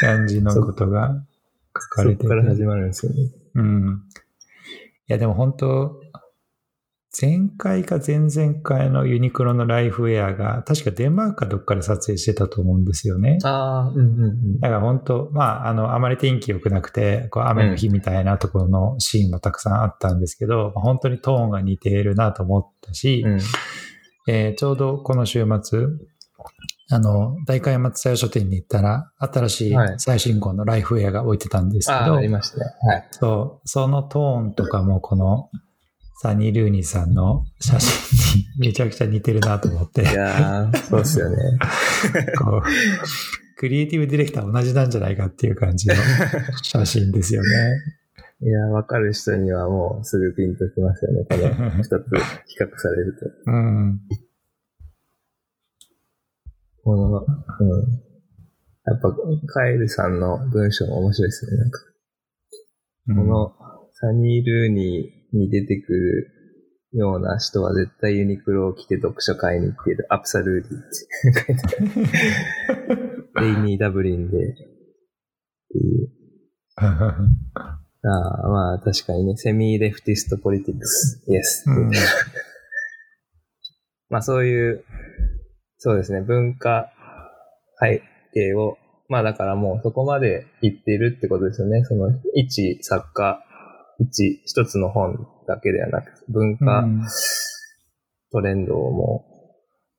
[0.00, 1.22] 感じのことが
[1.74, 3.30] 書かれててそこから始まるんですよね。
[3.54, 4.02] うん。
[5.08, 6.00] いや、でも本当、
[7.18, 13.38] 前回か前々回のユニクロのライフウェアが、確かデンマークかどっかで撮影してたと思うんですよね。
[13.42, 14.60] ああ、うんうんうん。
[14.60, 23.40] だから本当、まあ、あの、あまり天気良くなくて、こう雨の日みたいなところのシーンもたくさんあったんですけど、まあ本当にトーンが似ているなと思ったし、うん
[24.28, 25.86] えーちょうどこの週末、
[26.90, 32.64] あの、大会松田屋書店に行ったら、新しいはい最新号のライフウェアが置いてたんですけど、ああ、ありましたね。
[32.82, 33.08] はい。
[33.10, 35.48] そう、そのトーンとかもこの
[36.18, 41.36] サニー・ルーニーさんの写真にめちゃくちゃ似てるなと思って、いやー、そうっすよね。
[42.40, 42.62] こう、
[43.58, 45.94] クリエイティブディレクター同じなんじゃないかっていう感じの
[46.62, 47.48] 写真ですよね。
[48.40, 51.26] いやー、わかる人にはもうすぐピンときますよね。
[51.28, 51.98] この二つ比
[52.60, 53.26] 較されると。
[53.52, 54.00] うん。
[56.82, 57.26] この、うん。
[58.86, 59.14] やっぱ、
[59.46, 61.58] カエルさんの文章も面白いですね。
[61.58, 61.80] なんか、
[63.08, 63.52] うんこの、
[63.92, 66.32] サニー・ルーニーに出てくる
[66.92, 70.06] ような人は絶対ユニクロを着て読書会に行ってる。
[70.10, 70.82] アプサルーディっ
[71.34, 73.30] て書いてある。
[73.40, 74.36] レイニー・ダブリンで。
[76.76, 81.24] ああ、まあ確かにね、セミレフティストポリティクス。
[81.28, 81.64] イエス。
[81.68, 81.90] うん
[84.08, 84.84] まあそういう
[85.78, 86.90] そうですね、文化
[87.80, 88.76] 背景を、
[89.08, 91.84] まあだからもうそこまで言ってるってことですよね。
[91.84, 93.44] その一作家、
[94.00, 97.02] 一一つの本だけではなく、文化うん
[98.32, 99.24] トレンドをも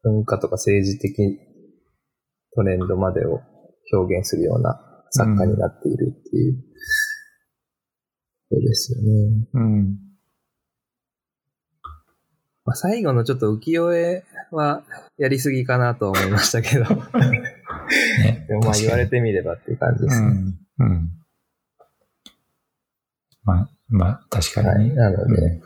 [0.03, 1.39] う、文化とか政治的
[2.53, 3.41] トレンドまでを
[3.93, 4.79] 表現するような
[5.11, 6.63] 作家になっているっていう、
[8.51, 9.47] そうですよね。
[9.53, 9.97] うん。
[12.65, 14.83] まあ、最後のちょっと浮世絵は
[15.17, 16.89] やりすぎかなと思いましたけど、ね
[18.47, 20.27] でもまあ言われてみればっていう感じですね。
[20.79, 20.87] うん。
[20.87, 21.09] うん。
[23.43, 24.89] まあ、まあ、確かはい。
[24.93, 25.61] なので、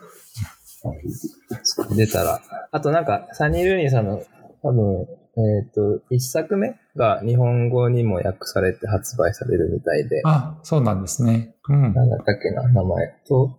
[1.96, 2.42] 出たら。
[2.72, 4.24] あとなんか、サニー・ルーニーさんの
[4.64, 5.08] 多分、
[5.38, 11.56] えっ、と、一作目が日本語にも訳されて発売されるみたいで、あ、そうなんですね。
[11.70, 11.94] うん。
[11.94, 13.58] なんだったっけな、名前と、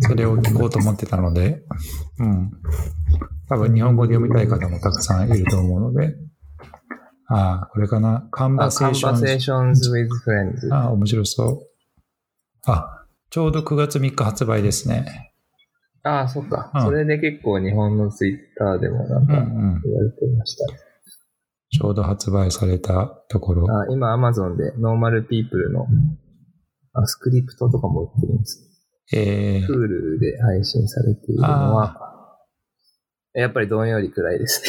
[0.00, 1.62] それを聞こうと思ってたので、
[2.18, 2.50] うん。
[3.48, 6.14] 多分日本語で読みたい方もたくさんいると思うので、
[7.28, 8.28] ああ、これかな？
[8.30, 10.72] Conversation Conversations with Friends。
[10.74, 12.70] ああ、面白そう。
[12.70, 15.32] あ、ちょうど9月3日発売ですね。
[16.02, 19.82] ああ、そっか、うんそれで結構日本のツイッターでもなんうんかうん。
[19.82, 20.78] 言われてましたね。
[21.72, 23.66] ちょうど発売されたところ。
[23.68, 25.86] あ今 Amazon で Normal People の
[26.92, 28.62] あスクリプトとかも売ってるんです。
[29.12, 32.38] えー、Hulu で配信されているのは、
[33.34, 34.62] やっぱりどんより暗いです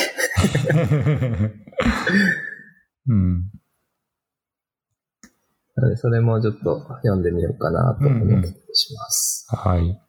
[0.74, 1.54] ね。
[3.08, 3.52] うん。
[5.76, 9.48] なので、それもちょっと読んでみようかなと思ってします。
[9.50, 10.02] はい。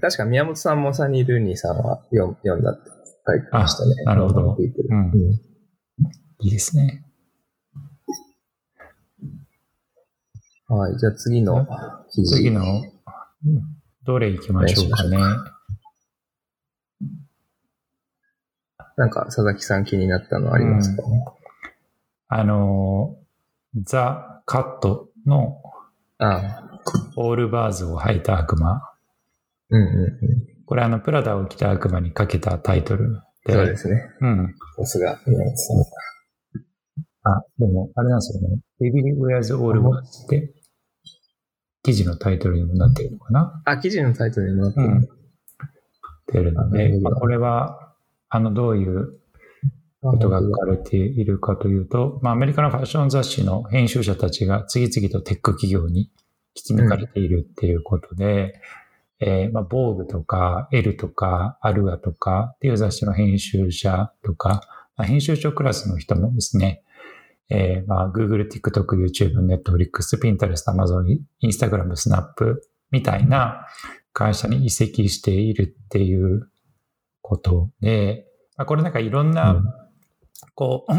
[0.00, 2.90] 確か宮本さんもサニー・ルーニーさんは読読んだって
[3.26, 3.94] 書いてましたね。
[4.06, 5.16] あなるほどうんうん
[6.40, 7.04] いいですね。
[10.66, 11.66] はい、じゃあ次の
[12.10, 12.36] 記事。
[12.36, 15.16] 次の、うんどれ行きましょうかね。
[18.96, 21.02] なんか佐々木さん気になったのありますか、
[22.34, 23.18] あの、
[23.82, 25.60] ザ・カットの
[27.16, 28.80] オールバーズを履いた悪魔。
[29.68, 30.64] うんうんうん。
[30.64, 33.52] これあの、プラダを着た悪魔にかけたタイトルで。
[33.52, 34.08] そうですね。
[34.22, 34.54] うん。
[34.78, 35.20] さすが。
[37.24, 38.60] あ、でも、あれなんですよね。
[38.80, 40.54] Baby Wears All Wars って、
[41.82, 44.86] 記事のタイトルにもなっているのかなあ、記事のタイトルにもなってる。
[44.86, 45.08] うん。
[46.32, 47.92] 出るので、まあ、これは、
[48.30, 49.18] あの、どういう
[50.02, 56.10] ことが書かれているかというと、まあ、アメリカのファッション雑誌の編集者たちが次々とテック企業に
[56.54, 58.60] 引き抜かれているっていうことで、
[59.20, 64.62] えーまあ、ボーグとか、エルとか、アルアとかっていう雑誌の編集者とか、
[64.96, 66.82] まあ、編集長クラスの人もですね、
[67.48, 72.56] えーまあ、Google、TikTok、YouTube、Netflix、Pinterest、Amazon、Instagram、Snap
[72.90, 73.66] みたいな
[74.12, 76.50] 会社に移籍しているっていう
[77.20, 79.62] ことで、まあ、これなんかいろんな、
[80.54, 80.92] こう、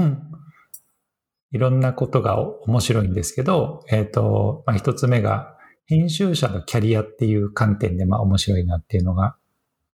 [1.52, 9.36] いろんなことが面白いんですけど、えっ、と、まあ、一つ目が、編集者のキャリアっていう観点で、まあ、面白いなっていうのが、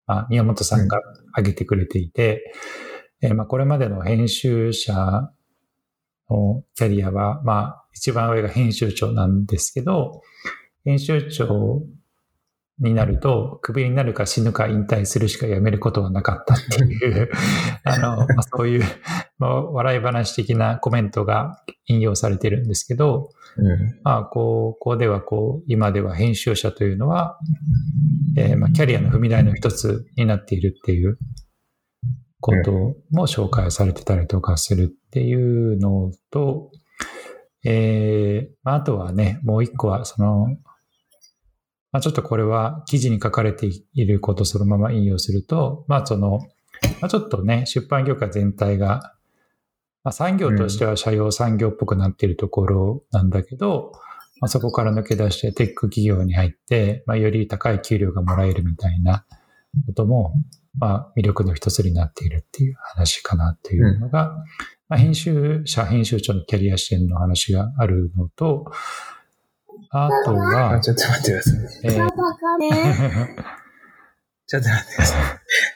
[0.05, 0.99] まあ、宮本さんが
[1.31, 2.53] 挙げてくれていて、
[3.21, 5.29] えーまあ、これまでの編集者
[6.29, 10.21] のキャリアは、まあ、一番上が編集長なんですけど、
[10.85, 11.81] 編集長
[12.79, 17.29] になると、クビになるか死ぬか引退するしかやめることはなかったっていう、
[17.83, 18.83] あの、まあ、そういう、
[19.37, 23.99] まあ、笑い話的なコメントが引用されてるんですけど、うん。
[24.03, 27.37] まあ、こう、こうではこう、今では編集者というのは、
[28.37, 31.17] えーまあ、キャリアの踏み台の一つになっているっていう
[32.39, 32.71] こと
[33.11, 36.71] も紹介されてたりとかするっていうのと、
[37.65, 40.47] えーまあ、あとはね、もう一個は、その、
[41.91, 46.39] まあ、ちょっとこれは記事に書かれていることをそのまま引用すると、まあ、その、
[47.01, 49.15] まあ、ちょっとね、出版業界全体が、
[50.03, 53.91] まあ、産業としては社用産業っぽくなっているところなんだけど、
[54.39, 59.25] まあ、そこから抜け出してテック企業に入って、まあ、より高い給料がもらえるみたいな
[59.87, 60.33] ことも、
[60.77, 64.35] まあ、魅力の一つになっているっていう話かなっていうのが、
[64.87, 68.71] まあ、編集者、編集長のキャリア視点の話があるのと、
[69.91, 71.55] あとはあ、、ちょっと待ってください。
[71.83, 72.09] えー
[74.49, 75.21] ちょっと待ってください。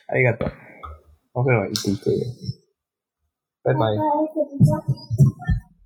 [0.07, 0.51] ありがとう。
[1.35, 2.11] お風呂行ってきて。
[3.63, 3.97] バイバイ。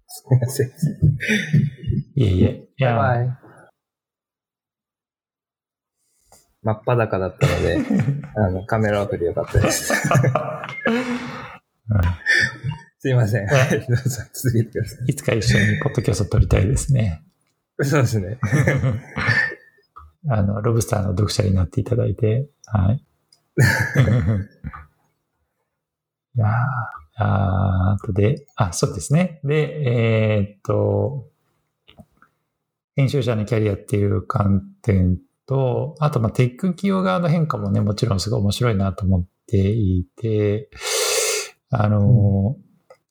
[0.07, 0.67] すみません。
[0.67, 3.37] いえいえ、いや、バイバイ。
[6.63, 7.77] 真っ裸だったので、
[8.35, 9.93] あの、カメラオフでよかったです。
[12.99, 13.47] すいません。
[13.47, 17.26] はいどうぞ続けてくださいつか一緒にポッドキャスト撮りたいですね。
[17.79, 17.85] い。
[17.85, 18.39] そうですね。
[20.29, 23.03] あの、ロブスターの読者になっていただいて、はい。
[26.35, 26.51] いやー
[27.19, 29.39] あとで、あ、そうですね。
[29.43, 31.27] で、えーっと、
[32.95, 35.17] 編集者のキャリアっていう観点
[35.47, 40.69] と、あと、まあ、テック企業側の変化もね、もちろんすごい面白いなと思っていて、
[41.69, 42.55] あの、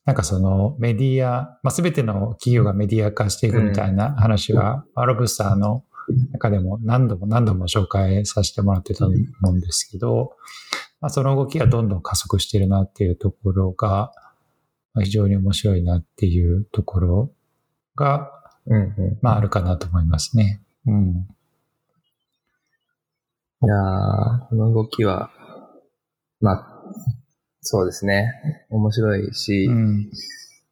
[0.07, 5.83] なんかそのメディア、まあ、全ての企業がメディア化していくみたいな話が、アロブスターの
[6.31, 9.17] 中でも何度も何度も紹介させてもらってたと思
[9.51, 10.31] うんですけど、
[11.01, 14.13] まあ、その動きがどんどん加速しているなっていうところが、
[14.93, 17.31] まあ非常に面白いなっていうところ
[17.97, 18.31] が、
[18.65, 20.61] うんうまああるかなと思いますね。
[20.85, 21.03] うん。
[21.11, 21.27] ん。
[23.61, 25.31] いやーこの動きは、
[26.39, 26.76] まあ、
[27.67, 28.65] そうですね。
[28.69, 30.09] 面白いし、うん。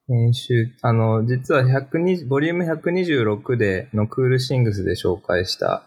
[0.08, 5.84] 編集、あの、実は120、ボリューム126でのクールシングスで紹介した、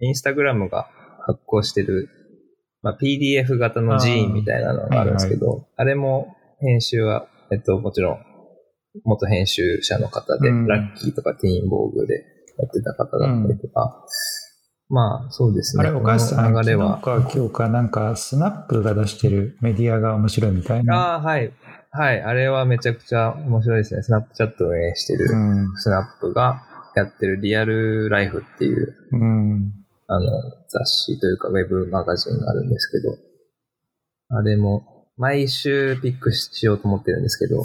[0.00, 0.88] インスタグラムが
[1.26, 2.08] 発行してる、
[2.82, 8.18] まあ、PDF 型の寺院みたいなのがあるんですけど、あれも編集は、えっと、もちろん、
[9.04, 12.24] 元編集者の方で、うんラッキーとかティーンボーグで
[12.58, 14.04] やってた方だったりとか、
[14.92, 15.86] まあ、そうですね。
[15.88, 17.00] あれ、お母さん、流れは。
[17.02, 20.94] 昨日か今日かなんか、スナップが出してるメディアが面白いみたいな。
[20.94, 21.50] ああ、はい。
[21.90, 22.20] はい。
[22.20, 24.02] あれはめちゃくちゃ面白いですね。
[24.02, 25.76] スナップチャットを運営してる、うん。
[25.76, 26.62] スナップが
[26.94, 29.72] やってるリアルライフっていう、うん。
[30.08, 30.26] あの、
[30.68, 33.16] 雑誌というかウェブマガジンがあるんですけど、
[34.28, 37.64] あれも毎週ピックしようと思ってるんですけど、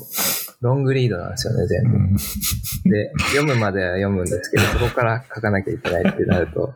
[0.61, 1.97] ロングリードなんですよね、う全部。
[1.97, 2.13] ん
[2.89, 6.73] で、読むまでは読むんですけど、 そこから書かなきゃいけないってなると、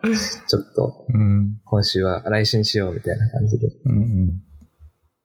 [0.48, 1.58] ちょっとうん。
[1.66, 3.68] 今週は来週にしようみたいな感じで。
[3.86, 4.42] うん。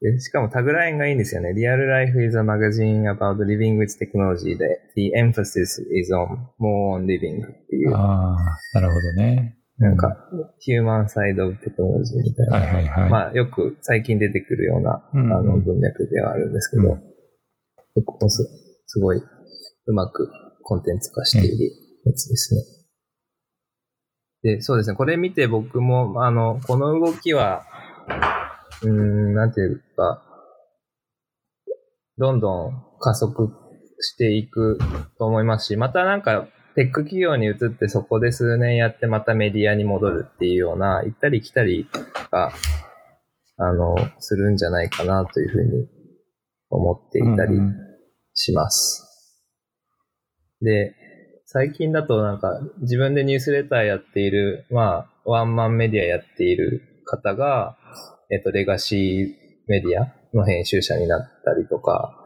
[0.00, 1.50] でしかもタグラインがいいんですよね。
[1.50, 6.26] Real Life is a magazine about living with technology で、The emphasis is on
[6.60, 9.56] more on living っていう、ああ、なるほどね。
[9.78, 10.16] なんか、
[10.58, 12.56] ヒューマンサイドテクノロジーみたいな。
[12.56, 13.10] はいはいはい。
[13.10, 17.15] まあ、よく最近出てくるような、うんあの文脈ではあるんですけど、うん
[18.02, 18.42] ここす
[18.86, 20.30] すごいうまく
[20.62, 21.70] コンテンツ化している
[22.04, 22.62] やつですね。
[24.42, 24.96] で、そうですね。
[24.96, 27.64] これ見て僕も、あの、この動きは、
[28.82, 30.22] うーん、なんていうか、
[32.18, 33.50] どんどん加速
[34.00, 34.78] していく
[35.18, 41.88] と思いますし、またなんか、テック企業に移ってそこで数年やってまたメディアに戻るっていうような、行ったり来たり
[42.30, 42.52] が、
[43.56, 45.88] あの、するんじゃないかなというふうに
[46.70, 47.85] 思っていたりうん
[48.36, 49.02] します。
[50.60, 50.94] で、
[51.46, 57.76] 最近だとなんか自分でニュースレターやっている、まあ、ワンマンメディアやっている方が、
[58.30, 59.34] えっと、レガシー
[59.66, 62.16] メディアの編集者になったりとか、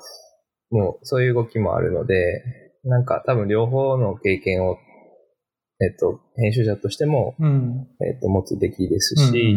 [0.71, 2.43] もうそういう動きもあるので、
[2.85, 4.79] なんか多分両方の経験を、
[5.81, 7.87] えっと、編集者としても、うん。
[8.07, 9.57] えっと、持つべきですうんし、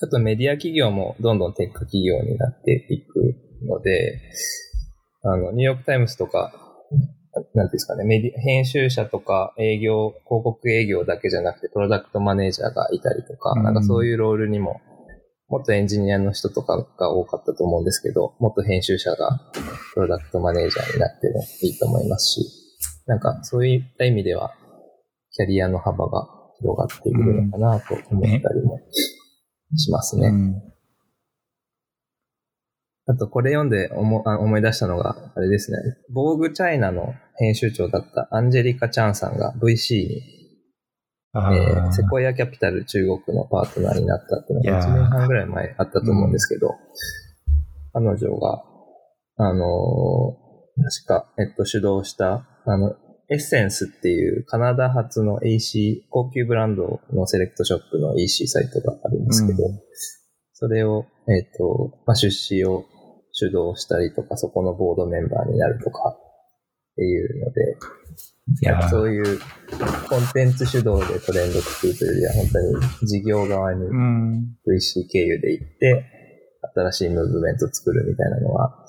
[0.00, 3.34] あとメディア企業もどんどんテック企業になっていく
[3.66, 4.20] ので、
[5.24, 6.52] あの、ニューヨークタイムズとか、
[7.32, 14.80] なんていうんですかね、メディ編集者とか営業、広告営業だけじゃなくて、プロダクトマネージャーがいたりとか、うんなんかそういうロールにも、
[15.48, 19.40] もっとエンジニアの人とかが多かったと思うんですけど、もっと編集者が
[19.94, 22.46] プロダクトマネージャーになってもいいと思いますし、
[23.06, 24.54] なんかそういった意味では、
[25.32, 28.80] キャリアの幅が広がっているのかなと思ったりも
[29.76, 30.28] しますね。
[30.28, 30.71] うん
[33.12, 35.78] あと、これ読んで思あ思い出したのが、あれですね。
[36.12, 40.22] ボーグチャイナの編集長だったアンジェリカ・チャンさんが VC に、
[41.34, 46.74] あえーーセコイアキャピタル中国のパートナーになったっていうのが1年半ぐらい前あったと思うんですけど、
[47.92, 48.64] 彼女が、
[49.36, 50.42] あのー
[50.74, 52.96] 確か、えっと、主導した、あの、
[53.30, 59.80] エッセンスっていうカナダ発の AC、高級ブランドのセレクトショップの EC サイトがあるんですけど、うん。
[60.52, 62.84] それを、えっ、と、まあ、出資を
[63.42, 67.76] 主導したりとか、そこのボードメンバーになるとかっていうので、
[68.62, 69.40] いやーそういう
[70.08, 72.60] コンテンツ主導でトレンド作るというよりは、本当
[73.00, 74.56] に事業側にうん。
[74.66, 76.04] VC 経由で行って、
[76.74, 78.84] 新しいムーブメントを作るみたいなのは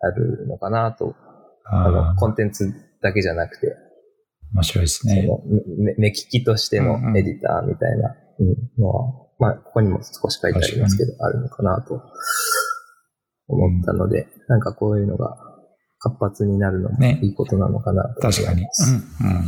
[0.00, 1.14] あるのかなと。
[1.64, 3.76] ああの、あ、コンテンツだけじゃなくて、
[4.54, 5.26] 面白いですそね。
[5.26, 5.40] の
[5.78, 12.02] 目目利きとしてのエディターみたいなうんのは、まあ、ここにも少し書いてありますけど、あるのかなと
[13.50, 15.36] 思ったので、なんかこういうのが
[15.98, 18.42] 活発になるのもねいいことなのかなと思います。
[18.42, 18.66] 確かに。
[19.22, 19.36] うん。
[19.36, 19.44] うん。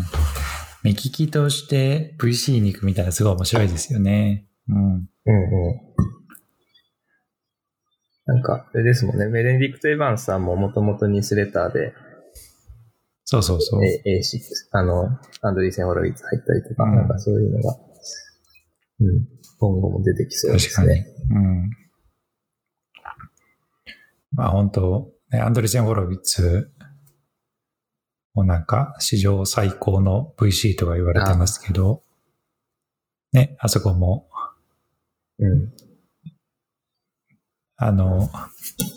[0.82, 4.46] 目利きとして VC に行くみたいなすごい面白いですよね。
[4.68, 4.76] うん。
[4.76, 5.08] うんうん。
[8.24, 9.26] なんか、あれですもんね。
[9.26, 11.92] メレンディクト・エヴァンスさんももともとニュースレターで、
[13.24, 13.84] そうそうそう。
[13.84, 14.22] A- A6、
[14.72, 15.08] あの、
[15.42, 17.76] アンドリーセン・ホロウィッツ入ったりとか、うんなんかそういうのが、
[19.00, 19.26] うん、
[19.58, 20.88] 今後も出てきそうで確かに。
[20.88, 21.06] すね。
[21.30, 21.70] うん。
[24.32, 26.70] まあ本当、ね、アンドレセン・ホロビッツ
[28.34, 32.02] もなんか史上最高の VC とか言われてますけど、
[33.32, 34.28] ね、あそこも、
[35.38, 35.72] うん。
[37.76, 38.30] あの、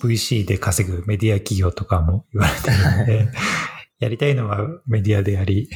[0.04, 3.32] VC で稼ぐメディア企業とかも言われてるので、
[4.00, 5.70] やりたいのはメディアであり、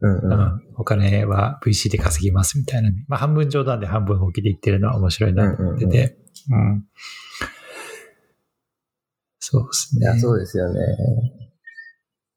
[0.00, 0.32] うんうん。
[0.32, 3.04] うん、お金は VC で稼ぎますみたいなね。
[3.08, 6.18] まあ半分冗談で半分本気で言ってるのは面白いなと思ってて。
[6.50, 6.84] うん
[9.48, 10.00] そうですね。
[10.02, 10.80] いや、そうですよね。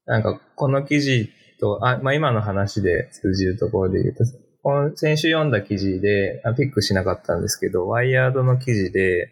[0.06, 4.24] なんか、この記事と、あ、まあ、今の話で通じるところで言うと、
[4.62, 9.28] この先週読んだ記事で、あピックしなかったんですけど、ワイヤードの記事で、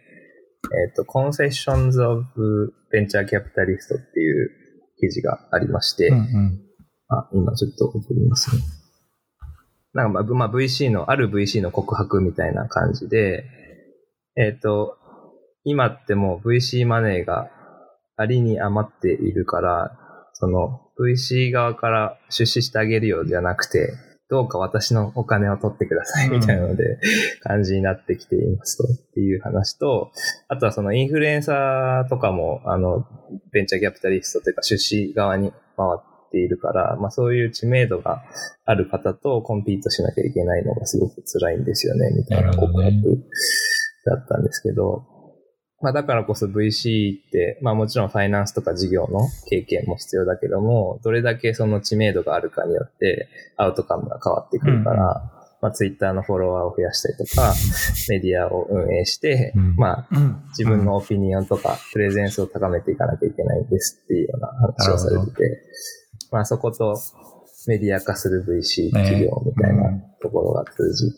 [0.86, 2.24] えっ、と、Concessions of
[2.92, 4.50] Venture Capitalist っていう
[4.98, 6.60] 記事がありまして、うんうん。
[7.10, 8.62] あ、今ちょっと送りますね。
[9.94, 13.44] なんかまあ、ぶまあ、VC の、ある VC の告白みたいな感じで、
[14.36, 14.96] えっ、と、
[15.62, 17.50] 今ってもう VC マネーが
[18.18, 19.96] ありに余っているから、
[20.34, 23.94] その VC 側から出資してあげるよじゃなくて、
[24.28, 26.98] どうか私のお金を取ってくださいみたいなので、
[27.42, 30.10] 感じになってきていますとっていう話と、
[30.48, 33.06] あとはそのインフルエンサーとかも、あの、
[33.52, 38.22] ベンチャーキャピタリストというか出資側に回っているから、まあそういう知名度が
[38.66, 42.92] ある方とコンピートしなきゃいけないのがすごく辛いんですよね、みたいな告白
[44.04, 45.06] だったんですけど、
[45.80, 57.52] まあだからこそ VC って、まあもちろんファイナンスとか事業の経験も必要だけども、どれだけその知名度があるかによってアウトカムが変わってくるから、うんまあツイッターのフォロワーを増やしたりとか、
[58.08, 59.76] メディアを運営して、うん。
[59.76, 60.42] まあうん。
[60.50, 65.62] 自分のオピニオンとかプレゼンスを高めていかなきゃいけないんですっていうような話をされてて、
[66.30, 66.96] まあそこと
[67.66, 69.90] メディア化する VC 企業みたいな
[70.22, 71.16] ところが通じて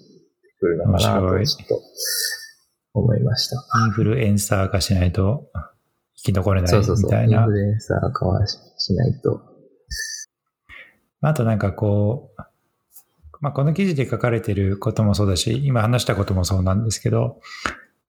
[0.58, 1.82] くるのかなとちょっと
[2.94, 3.56] 思いました。
[3.86, 5.50] インフルエンサー化しないと
[6.16, 7.10] 生き残れないそうそうそう。
[7.10, 7.50] みたいなインフ。
[7.52, 9.42] ルエンサー化はししないと。
[11.22, 12.42] あとなんかこう、
[13.40, 17.40] まあ、この記事で書かれてることもそうだし、今話したこともそうなんですけど、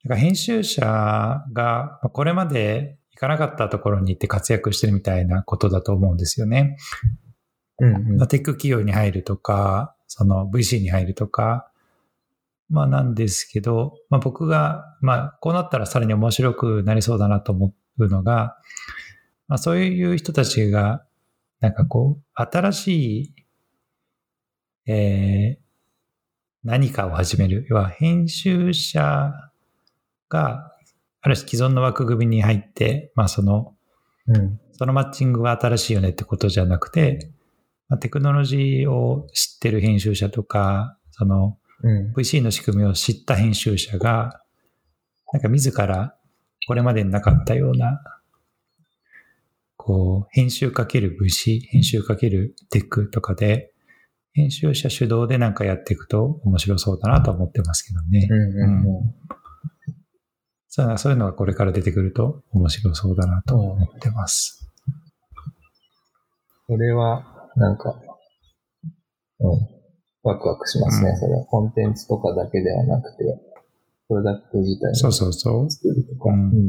[0.04, 6.78] なんか編集者がまあこれまで行かなかったところに行って活躍してるみたいなことだと思うんですよね。
[7.80, 11.71] うんうんまあテック企業に入るとか、その VC に入るとか、
[12.72, 18.58] まあなんですけど、まあ僕が、まあこうなったらさらに面白くなりそうだなと思うのが、
[19.48, 21.06] まあそういう人たちが、
[21.60, 23.36] なんかこう、新しい、
[24.88, 25.62] えー
[26.64, 27.66] 何かを始める。
[27.70, 29.34] 要は編集者
[30.30, 30.72] が、
[31.24, 33.76] ある種既存の枠組みに入って、まあその、
[34.28, 37.32] うんそのマッチングは新しいよねってことじゃなくて、
[37.88, 41.56] まあテクノロジーを知ってる編集者とか、そのうん
[42.16, 44.42] VC の仕組みを知った編集者が、
[45.34, 46.16] なんか自ら
[46.68, 48.02] これまでになかったような、
[49.78, 53.74] こう、編集かける VC、編集かけるテックとかで、
[54.34, 58.28] 編集者主導でなんかやっていくと面白そうだなと思ってますけどね。
[58.30, 59.16] うんうんうん
[60.74, 64.72] そういうのそういうのがこれから出てくると面白そうだなと思ってます。
[66.66, 67.26] これは、
[67.58, 67.94] なんか、
[69.40, 69.68] うん、
[70.24, 71.10] ワクワクしますね。
[71.12, 71.18] うん。
[71.18, 73.24] そのコンテンツとかだけではなくて、
[74.08, 75.72] プロダクト自体そうのそうそう。
[75.72, 76.32] 作るとか。
[76.32, 76.42] うん。
[76.42, 76.68] うん。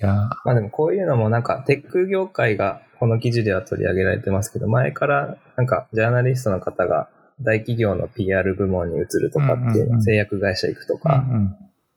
[0.00, 0.12] いや、
[0.44, 7.08] まあでもこういうのもなんかテック業界がこの記事では取り上げられてますけど、前からなんかジャーナリストの方が
[7.40, 10.02] 大企業の PR 部門に移るとかっていううんうんうん。
[10.02, 11.56] 製薬会社行くとうんか、うん。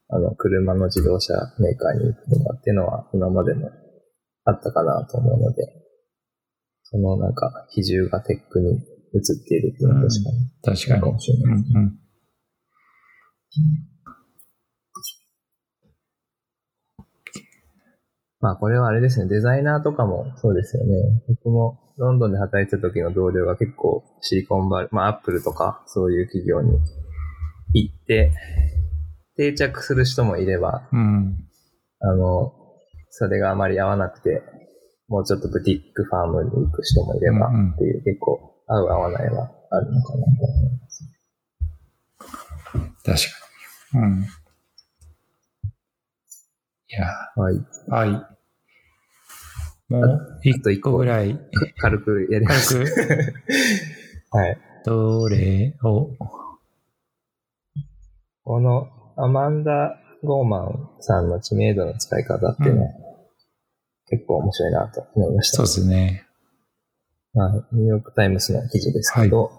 [0.09, 3.71] あの、車の自動車メーカーに行くとかっていうのは今までも
[4.45, 5.80] あったかなと思うので、
[6.91, 8.81] そのなんか比重がテックに移っ
[9.47, 11.01] ているっていうのは確かに確かに。
[11.01, 11.53] かもしれない。
[11.53, 11.97] うんうん
[18.41, 20.95] まあこれはあれですね、デザイナーとかもそうですよね。
[21.27, 26.79] 僕もロンドンで働いてた時の同僚が結構シリコンバレー、まあアップルとかそういう企業に
[27.73, 28.31] 行って、
[29.37, 31.37] 定着する人もいれば、うん。
[31.99, 32.51] あの、
[33.11, 34.41] それがあまり合わなくて、
[35.11, 41.03] もうちょっとブティックファームに行く人もいればうんうんっていう結構合う合わないはあるのかなと思います。
[43.03, 43.19] 確
[43.91, 44.03] かに。
[44.03, 44.23] うん。
[44.23, 44.27] い
[46.93, 47.61] や、はい。
[47.89, 48.09] はい。
[49.89, 52.85] もう一個ぐらい、く軽くやります。
[52.85, 53.33] 軽
[54.31, 54.57] はい。
[54.85, 56.11] どれを、
[58.45, 58.87] この
[59.17, 62.89] アマンダ・ゴーマンさんの知名度の使い方っていうのは、
[64.11, 65.57] 結構面白いなと思いました。
[65.57, 66.27] そうですね。
[67.33, 67.75] はい。
[67.75, 69.51] ニューヨークタイムズの記事ですけど、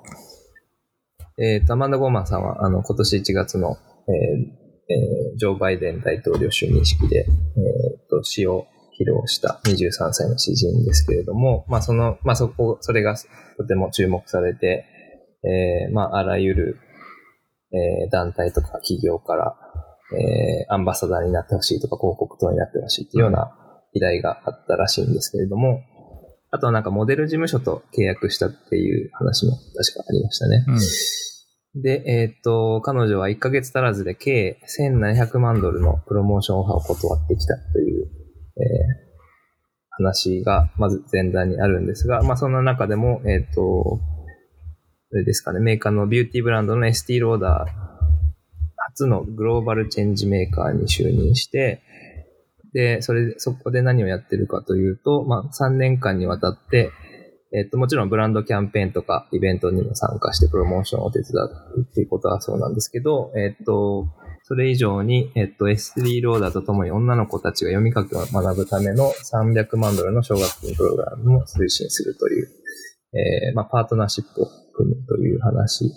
[1.39, 3.79] えっ、と、アマンダ・ゴーマンさんは、あの、今年1月の、
[4.09, 7.25] えーえージョー・バイデン大統領就任式で、え
[8.05, 8.67] っ、と、詩を
[9.01, 13.17] 披露した23歳の詩人ですけれども、まあ、その、まあ、そこ、それが
[13.57, 14.85] とても注目されて、
[15.45, 16.79] えーまあ、あらゆる、
[17.73, 19.57] えー団体とか企業から、
[20.19, 23.57] えーアンバサダーになってほしいとか、広告塔になってほしいっていうような
[23.93, 25.81] 依頼があったらしいんですけれども、
[26.51, 30.65] あとはなんかモデル事務所と契約したっていう話も確かありましたね。
[30.69, 31.83] うん。
[31.83, 38.07] で、えーっと、彼女は1ヶ月足らずで計1700万ドルのプロモーションオファーを断ってきたという、
[38.57, 39.13] えー
[39.93, 44.01] 話がまず前段にあるんですが、まあそんな中でも、えーっと、
[45.13, 47.93] あれですかね、メーカーのビューティーブランドのエスティローダー
[48.89, 51.83] 初のグローバルチェンジメーカーに就任して、
[52.73, 56.91] で、それ、そこで何をやってるかというと、まあ3年間にわたって、
[57.55, 61.33] えっと、もちろんブランドキャンペーンとかイベントにも参加してプロモーションを手伝
[61.77, 64.09] うっていうことはそうなんですけど、えっと、
[64.45, 72.49] それ以上に、えっと、S3 ローダーとともに女の子たちが読み書きを学ぶための300万ドルの奨学金プログラムも推進するという、
[73.15, 75.93] えーまあ、パートナーシップを組むという話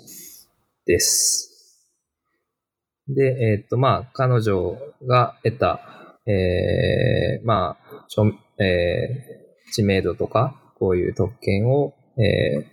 [0.86, 1.90] です。
[3.08, 8.26] で、えっと、まあ、彼女が得た、えーまあ、ちょ
[8.60, 12.64] えー知名度とか、こういう特権を、えー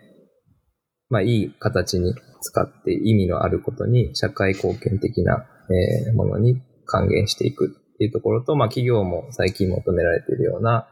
[1.08, 10.88] まあ、いい形に使って意味のあることに、社会貢献的な、えーものに還元していくっていうところと、まあ、企業も最近求められているような、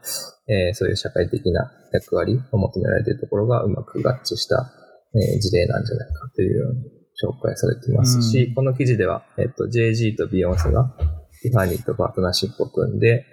[0.47, 4.71] えーそういう社会的な役割を求められているところがうまく合致した、
[5.13, 8.55] えー事例なんじゃないかというように紹介されていますし、うん。
[8.55, 10.95] この記事では、えっと、JG とビヨンセが
[11.41, 13.25] ティファニーとパートナーシップを組んで、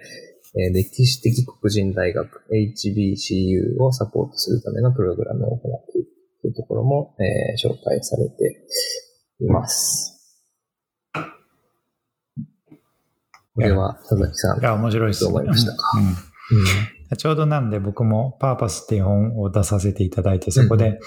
[0.55, 6.07] えー歴史的黒人大学 HBCU をサポートするためのプログラムを行っている
[6.41, 8.65] というところも、えー紹介されて
[9.41, 10.15] います。
[11.13, 11.21] こ
[13.61, 14.63] れは佐々木さんい。
[14.63, 15.77] や、面白いですどう思いましたか？
[15.97, 16.57] うん。
[16.59, 17.17] うん。
[17.17, 20.99] ちょうどなんで僕もパーパスっていう本を出させていただいて、そこで、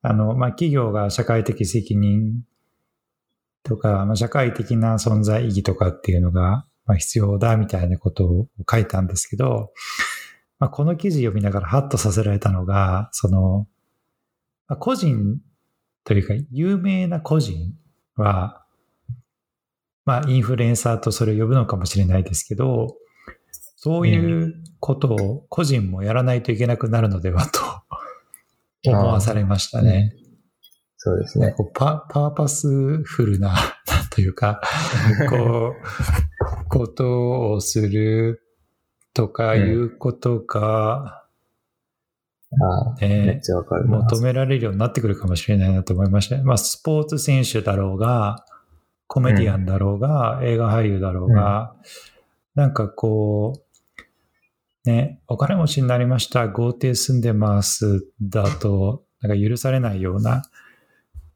[0.00, 2.42] あの、まあ、企業が社会的責任
[3.62, 9.72] とか、まあ、社会的な存在意義とかっていうのが、まあ、必要だみたいなことを書いたんですけど、
[10.58, 13.66] まあ、この記事読みながらハッとさせられたのが、その、
[14.68, 15.40] まあ、個人
[16.04, 17.74] というか、有名な個人
[18.16, 18.64] は、
[20.04, 22.96] まあ、インフルエンサーとそれを呼ぶのかもしれないですけど、
[23.76, 27.60] そういうことを個人もやらないといけなくなるのではと
[28.90, 30.14] 思わされましたね。
[31.04, 31.50] そうですね。
[31.56, 32.68] こうパパーパス
[33.02, 33.56] フルな、 なん
[34.08, 34.60] というか、
[35.28, 38.40] こう、ことをする
[39.12, 41.24] とかいうことが、
[42.60, 44.14] ああ、めっね、ちゃわかります。
[44.14, 46.44] 求められるようになってくるかもしれないなと思いましたね。
[46.44, 48.46] まあ、スポーツ選手だろうが、
[49.08, 51.74] コメディアンだろうが、映画俳優だろうが、
[52.54, 53.64] なんかこ
[54.86, 60.42] う、ね、お金持ちになりました、豪邸住んでます、だと、なんか許されないような、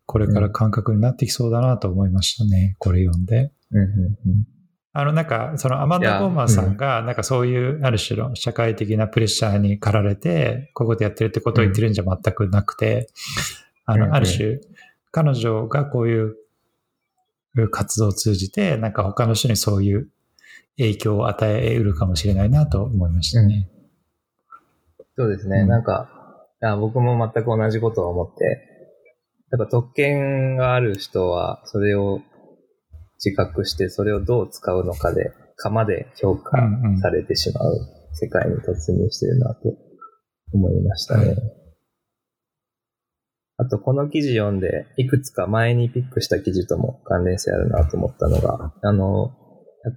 [0.06, 3.52] これから感覚になってきそうだなと思いましたね、これ読んで。
[3.72, 4.46] うんうんうん
[4.98, 13.08] あの、なんか、そのアマンダ・ゴーマンさんが、なんかそういう、ある種の社会的なプレッシャーに駆られて、こういうことやってるってことを言ってるんじゃ全くなくて、
[13.84, 14.58] あの、うんうんある種、
[15.10, 16.36] 彼女がこういう
[17.70, 20.08] 活動を通じて、なんか他の人にそういう
[20.78, 23.68] 影響を与えうるかもしれないなと思いましたね。
[25.18, 25.60] そうですね。
[25.60, 26.08] うんなんか、
[26.62, 28.75] あ僕も全く同じことを思って、
[29.52, 32.20] やっぱ特権がある人は、それを
[33.24, 37.78] 自覚して、それをどう使うのかで、かまで評価うんうんされてしまう
[38.12, 39.60] 世界に突入してるなと
[40.52, 41.26] 思いましたね。
[41.28, 41.36] はい
[43.58, 49.30] あと、この記事読んで、いくつか前にピックした記事とも関連性あるなと思ったのが、あの、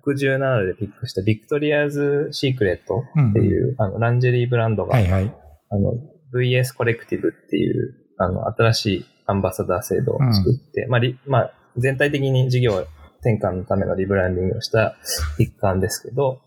[0.05, 5.35] 117でピックしたビクトリアズ・シークレットっていう、あのランジェリーブランドが、はいはい。
[5.71, 5.93] あの、
[6.33, 12.85] VS コレクティブっていう、あの、新しいアンバサダー制度を作って、まあ、りまあ、全体的に事業
[13.21, 14.95] 転換のためのリブランディングをした
[15.37, 16.39] 一環ですけど、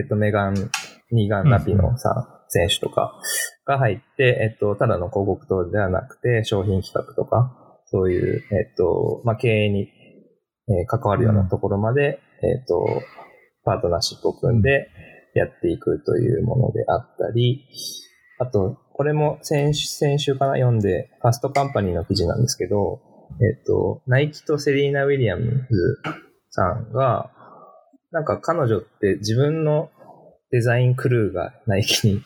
[0.00, 0.70] えっ、と、メガン、
[1.10, 2.14] ニーガン・ラピノさん、
[2.48, 3.20] 選手とか
[3.66, 7.52] が入って、えっ、と、ただの広告等ではなくて、商品企画とか、
[7.86, 9.88] そういう、えっ、と、まあ、経営に、
[10.66, 12.86] えー関わるようなところまで、えっ、と、
[13.64, 14.88] パートナーシップを組んで
[15.34, 17.68] やっていくというものであったり、
[18.38, 23.00] あと、これも先週、先週かな読んで、ファストカンパニーの記事なんですけど、
[23.40, 26.00] えっと、ナイキとセリーナ・ウィリアムズ
[26.50, 27.32] さんが、
[28.12, 29.90] なんか彼女って自分の
[30.52, 32.22] デザインクルーがナイキに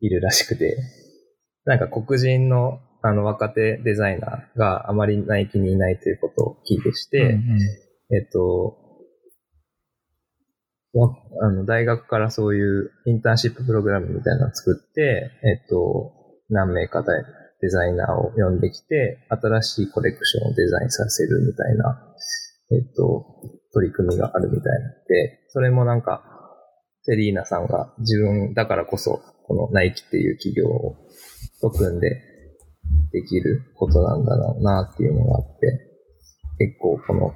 [0.00, 0.76] いるらしくて、
[1.64, 8.16] なんか黒人のあの若手デザイナーがあまりナイキにいないということを聞いてして、うんうん。
[8.16, 8.83] えっと、わ
[11.40, 16.12] あの大学からそういうインターンシッププログラムみたいなのを作って、えっと、
[16.50, 17.08] 何名かで
[17.60, 22.00] デザイナーを呼んできて、新しいコレクションをデザインさせるみたいな、
[22.70, 23.26] えっと、
[23.72, 26.22] 取り組みがあるみたいなので、それもなんか、
[27.02, 30.96] セリーナさんが自分だからこそ、このナイキっていう企業を
[31.60, 32.22] と組んで
[33.12, 35.80] できることなんだろうなっていうのがあって、
[36.58, 37.34] 結構この、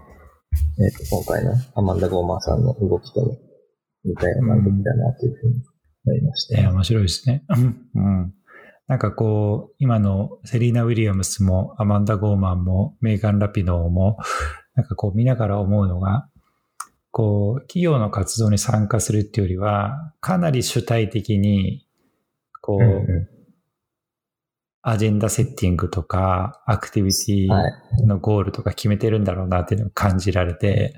[0.84, 3.36] えっ、と、今回のアマンダ・ゴーマーさんの動きとも
[4.04, 5.62] 似たような動きだなというふうに
[6.04, 6.60] なりました。
[6.60, 7.44] えー面白いですね。
[7.94, 8.34] うん。
[8.86, 14.18] なんかこう、今のセリーナ・ウィリアムスもアマンダ・ゴーマンもメーガン・ラピノーも、
[14.74, 16.28] なんかこう見ながら思うのが、
[17.10, 21.86] こう、企業の活動に参加するっていうよりは、かなり主体的に、
[22.62, 23.28] こう、うんう
[24.80, 28.06] アジェンダセッティングとか、アクティビティ。
[28.06, 30.94] のゴールとか決めてるんだろうなっていうのを感じられて、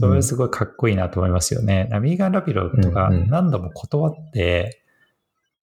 [0.00, 1.88] それすごいかっこいいなと思いますよね。
[2.00, 4.84] ミーガン・ラピロとかうんうん何度も断って、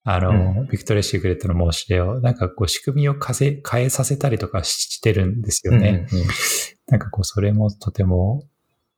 [0.04, 6.06] あの、うビクトリア・シークレットの申し出を、なんかこう仕組みをかせ変えさせたりとかしてるんですよね。
[6.12, 6.28] うんうんうん
[6.88, 8.44] なんかこうそれもとても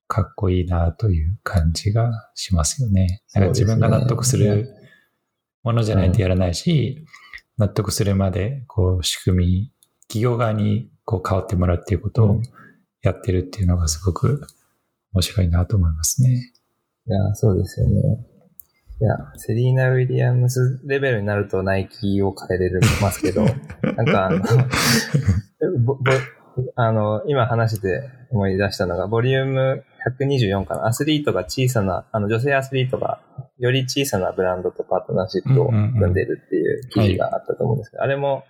[0.08, 3.22] かっこいいなという感じがしますよね。
[3.34, 4.68] なんか自分が納得する
[5.64, 7.06] ものじゃないとやらないし、
[7.58, 9.72] 納得するまでこう仕組み、
[10.10, 12.42] 企業側にこう変わってもらうっていうことを
[13.02, 14.42] やってるっていうのがすごく
[15.14, 16.52] 面白いなと思いますね。
[17.08, 18.28] いや、そうですよね。
[19.00, 23.44] いや、セリーナ・ウィリアムスレベルになるとナイキを変えれるますけど、
[23.96, 24.40] なんかあの、
[25.86, 26.02] ぼぼ
[26.76, 29.84] あの、今話して思い出したのが、ボリューム
[30.20, 30.88] 124かな。
[30.88, 33.22] アスリートが小さな、あの女性アスリートが
[33.60, 38.46] より小さなブランドとパートナーシップを組んでるっていう記事があったと思うんですけど、あれも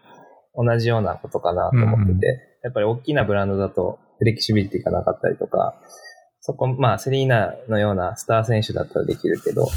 [0.55, 2.22] 同じようなことかなと思ってて、うんうん
[2.64, 5.80] やっぱり大きなブランドだとフレキシビリティがなかったりとか、
[6.47, 9.67] そこ、まあ、セリーナのようなスター選手だったらできるけど、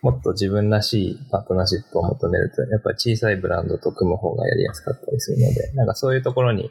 [0.00, 6.70] もっと自分らしいパートナーシップを求めると、やっぱり小さいブランドと組む方がやりやすかったりするので、なんかそういうところに、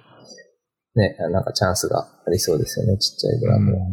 [0.96, 3.86] ね、なんかチャンスがありそうですよね、ちっちゃいブランドは。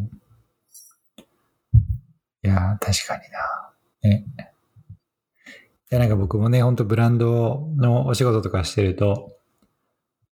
[2.42, 4.10] いや、確かにな。
[4.10, 4.24] ね。
[4.38, 9.36] いや、なんか僕もね、本当ブランドのお仕事とかしてると、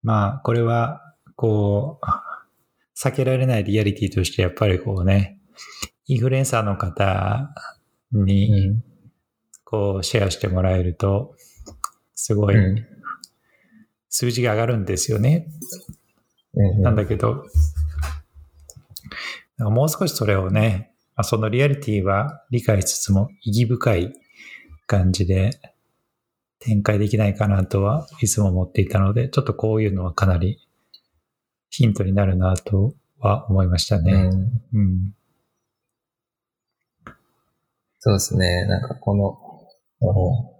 [0.04, 2.31] まあ、これは、こう、
[3.04, 5.40] 避けられないリアリティとして、やっぱりこうね、
[6.06, 7.50] インフルエンサーの方
[8.12, 8.82] に、
[9.64, 11.36] こう、シェアしてもらえると、
[12.14, 12.86] すごいうん
[14.14, 15.48] 数字が上がるんですよね。
[16.54, 17.46] うんなんだけど、
[19.58, 24.14] もう少しそれをね、まあ、そのリアリティは理解しつつも意義深い
[24.86, 25.52] 感じで
[26.60, 30.60] 展開できないかなとはいつも思っていたので、ちょっとこういうのはかなり
[31.72, 34.14] ヒントになるなとは思いましたね。
[34.14, 35.14] うんうん。
[38.00, 38.66] そうですね。
[38.68, 39.40] なんかこの、
[40.02, 40.52] うん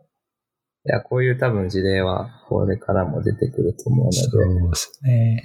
[0.84, 5.44] いや、こういう多分事例はこれからも出てくると思うそうので、ですね。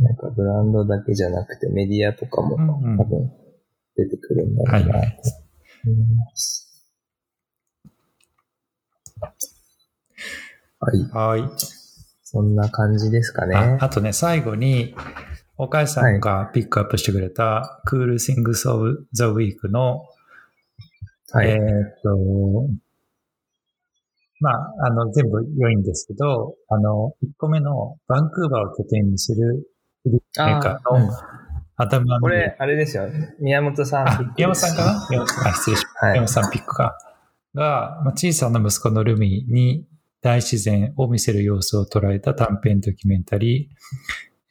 [0.00, 3.30] なんかブランドだけじゃなくてメディアとかも多分
[3.96, 5.12] 出てくるんだろうなと思はいい
[6.16, 6.66] ます。
[10.80, 11.38] はい。
[11.38, 11.79] はい。
[12.32, 13.56] そんな感じですかね。
[13.56, 14.94] ああとね、最後に、
[15.56, 20.06] 岡井さんがピックアップしてくれた、クールシングスオブザウィークの
[21.32, 21.48] はい。
[21.50, 21.60] えーっ
[22.04, 22.68] と、
[24.38, 29.66] まあ、あの、全部良いんですけど、あの、1個目のバンクーバーを拠点にする
[30.04, 33.08] メーカーあーうんのこれ、あれですよ。
[33.40, 35.06] 宮本さん宮本さんかな？
[35.10, 36.06] 宮本さん、あ、失礼しました。
[36.06, 36.96] はい宮本さんピックか。
[37.54, 39.84] が、まあ、小さな息子のルミに
[40.22, 43.70] 大自然を見せる様子を捉えた短編ドキュメンタリ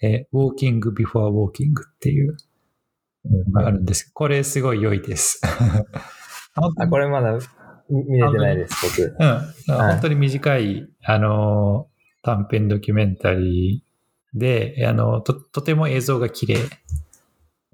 [0.02, 2.38] ー、えー、Walking Before Walking っていう
[3.52, 5.42] のがあるんですこれすごい良いです。
[6.56, 7.38] あ、にこれまだ
[7.90, 9.16] 見見れてないです、僕。
[9.20, 9.28] うん。
[9.28, 11.88] はい本当に短い、あの、
[12.22, 16.60] 短編ドキュメンタリーで、あの、と、とても映像が綺麗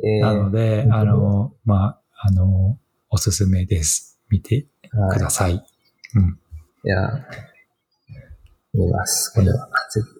[0.04, 2.78] えーなので、うんあの、まあ、あの、
[3.10, 4.20] おすすめです。
[4.30, 5.54] 見てくはいださい。
[6.16, 6.40] うん。
[6.84, 7.26] いや、
[8.76, 9.70] 見ます、これは。
[9.92, 10.16] 絶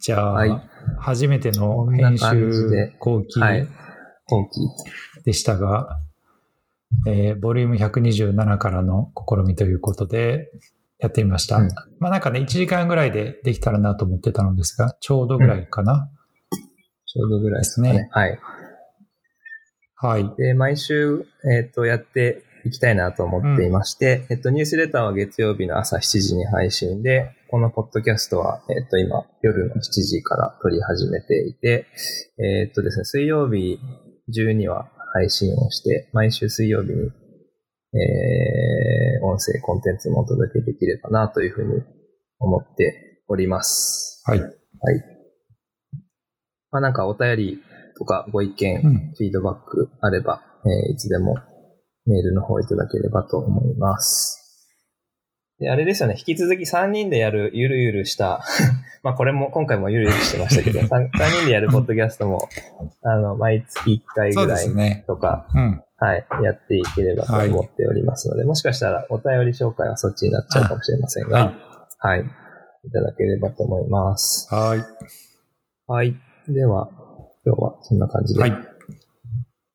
[0.00, 3.40] じゃあ、はい初めての編集で後期。
[5.24, 6.00] でしたが、
[7.06, 10.50] えーボリューム127からの試みということで、
[10.98, 11.56] やってみました。
[11.56, 11.68] うん
[12.00, 16.10] まあなんかね、1時間ぐらいでできたらなと思ってたのですが、ちょうどぐらいかな。
[17.06, 17.92] ちょうどぐらいですかね。
[17.92, 18.38] ですねはい。
[19.96, 20.34] はい。
[20.36, 31.86] で、毎週、えっ、と、やっていきたいなと思っていまして、えっと、ニュースレターは月曜日の朝7時に配信で、このポッドキャストは、えっと、今、夜の7時から撮り始めていて、
[32.38, 33.78] えっとですね、水曜日
[34.32, 37.10] 中には配信をして、毎週水曜日に、
[37.94, 41.82] えー、音声コンテンツもお届けできればなというふうに
[42.38, 44.22] 思っております。
[44.24, 44.40] はい。
[44.40, 44.50] はい。
[46.70, 47.62] まあなんかお便り
[47.98, 49.14] とかご意見、うん。
[49.14, 51.36] フィードバックあれば、えーいつでも
[52.06, 54.42] メールの方いただければと思います。
[55.58, 58.42] で、あれですよね、引き続き3人でやるゆるゆるした、
[59.02, 62.48] まあこれも今回もゆるゆるしてましたけど、 3, 人でやるポッドキャストも、
[63.02, 65.04] あの、毎月1回ぐらい。
[65.06, 65.82] とか、うん。
[65.98, 71.52] はい、やっていければと思っておりますので、もしかしたらお便り紹介はそっちになっちゃうかもしれませんが、は
[71.98, 72.24] はい、
[72.84, 74.52] いただければと思います。
[74.52, 74.80] はい。
[75.86, 76.16] はい。
[76.48, 76.88] では、
[77.44, 78.40] 今日はそんな感じで。
[78.40, 78.71] はい。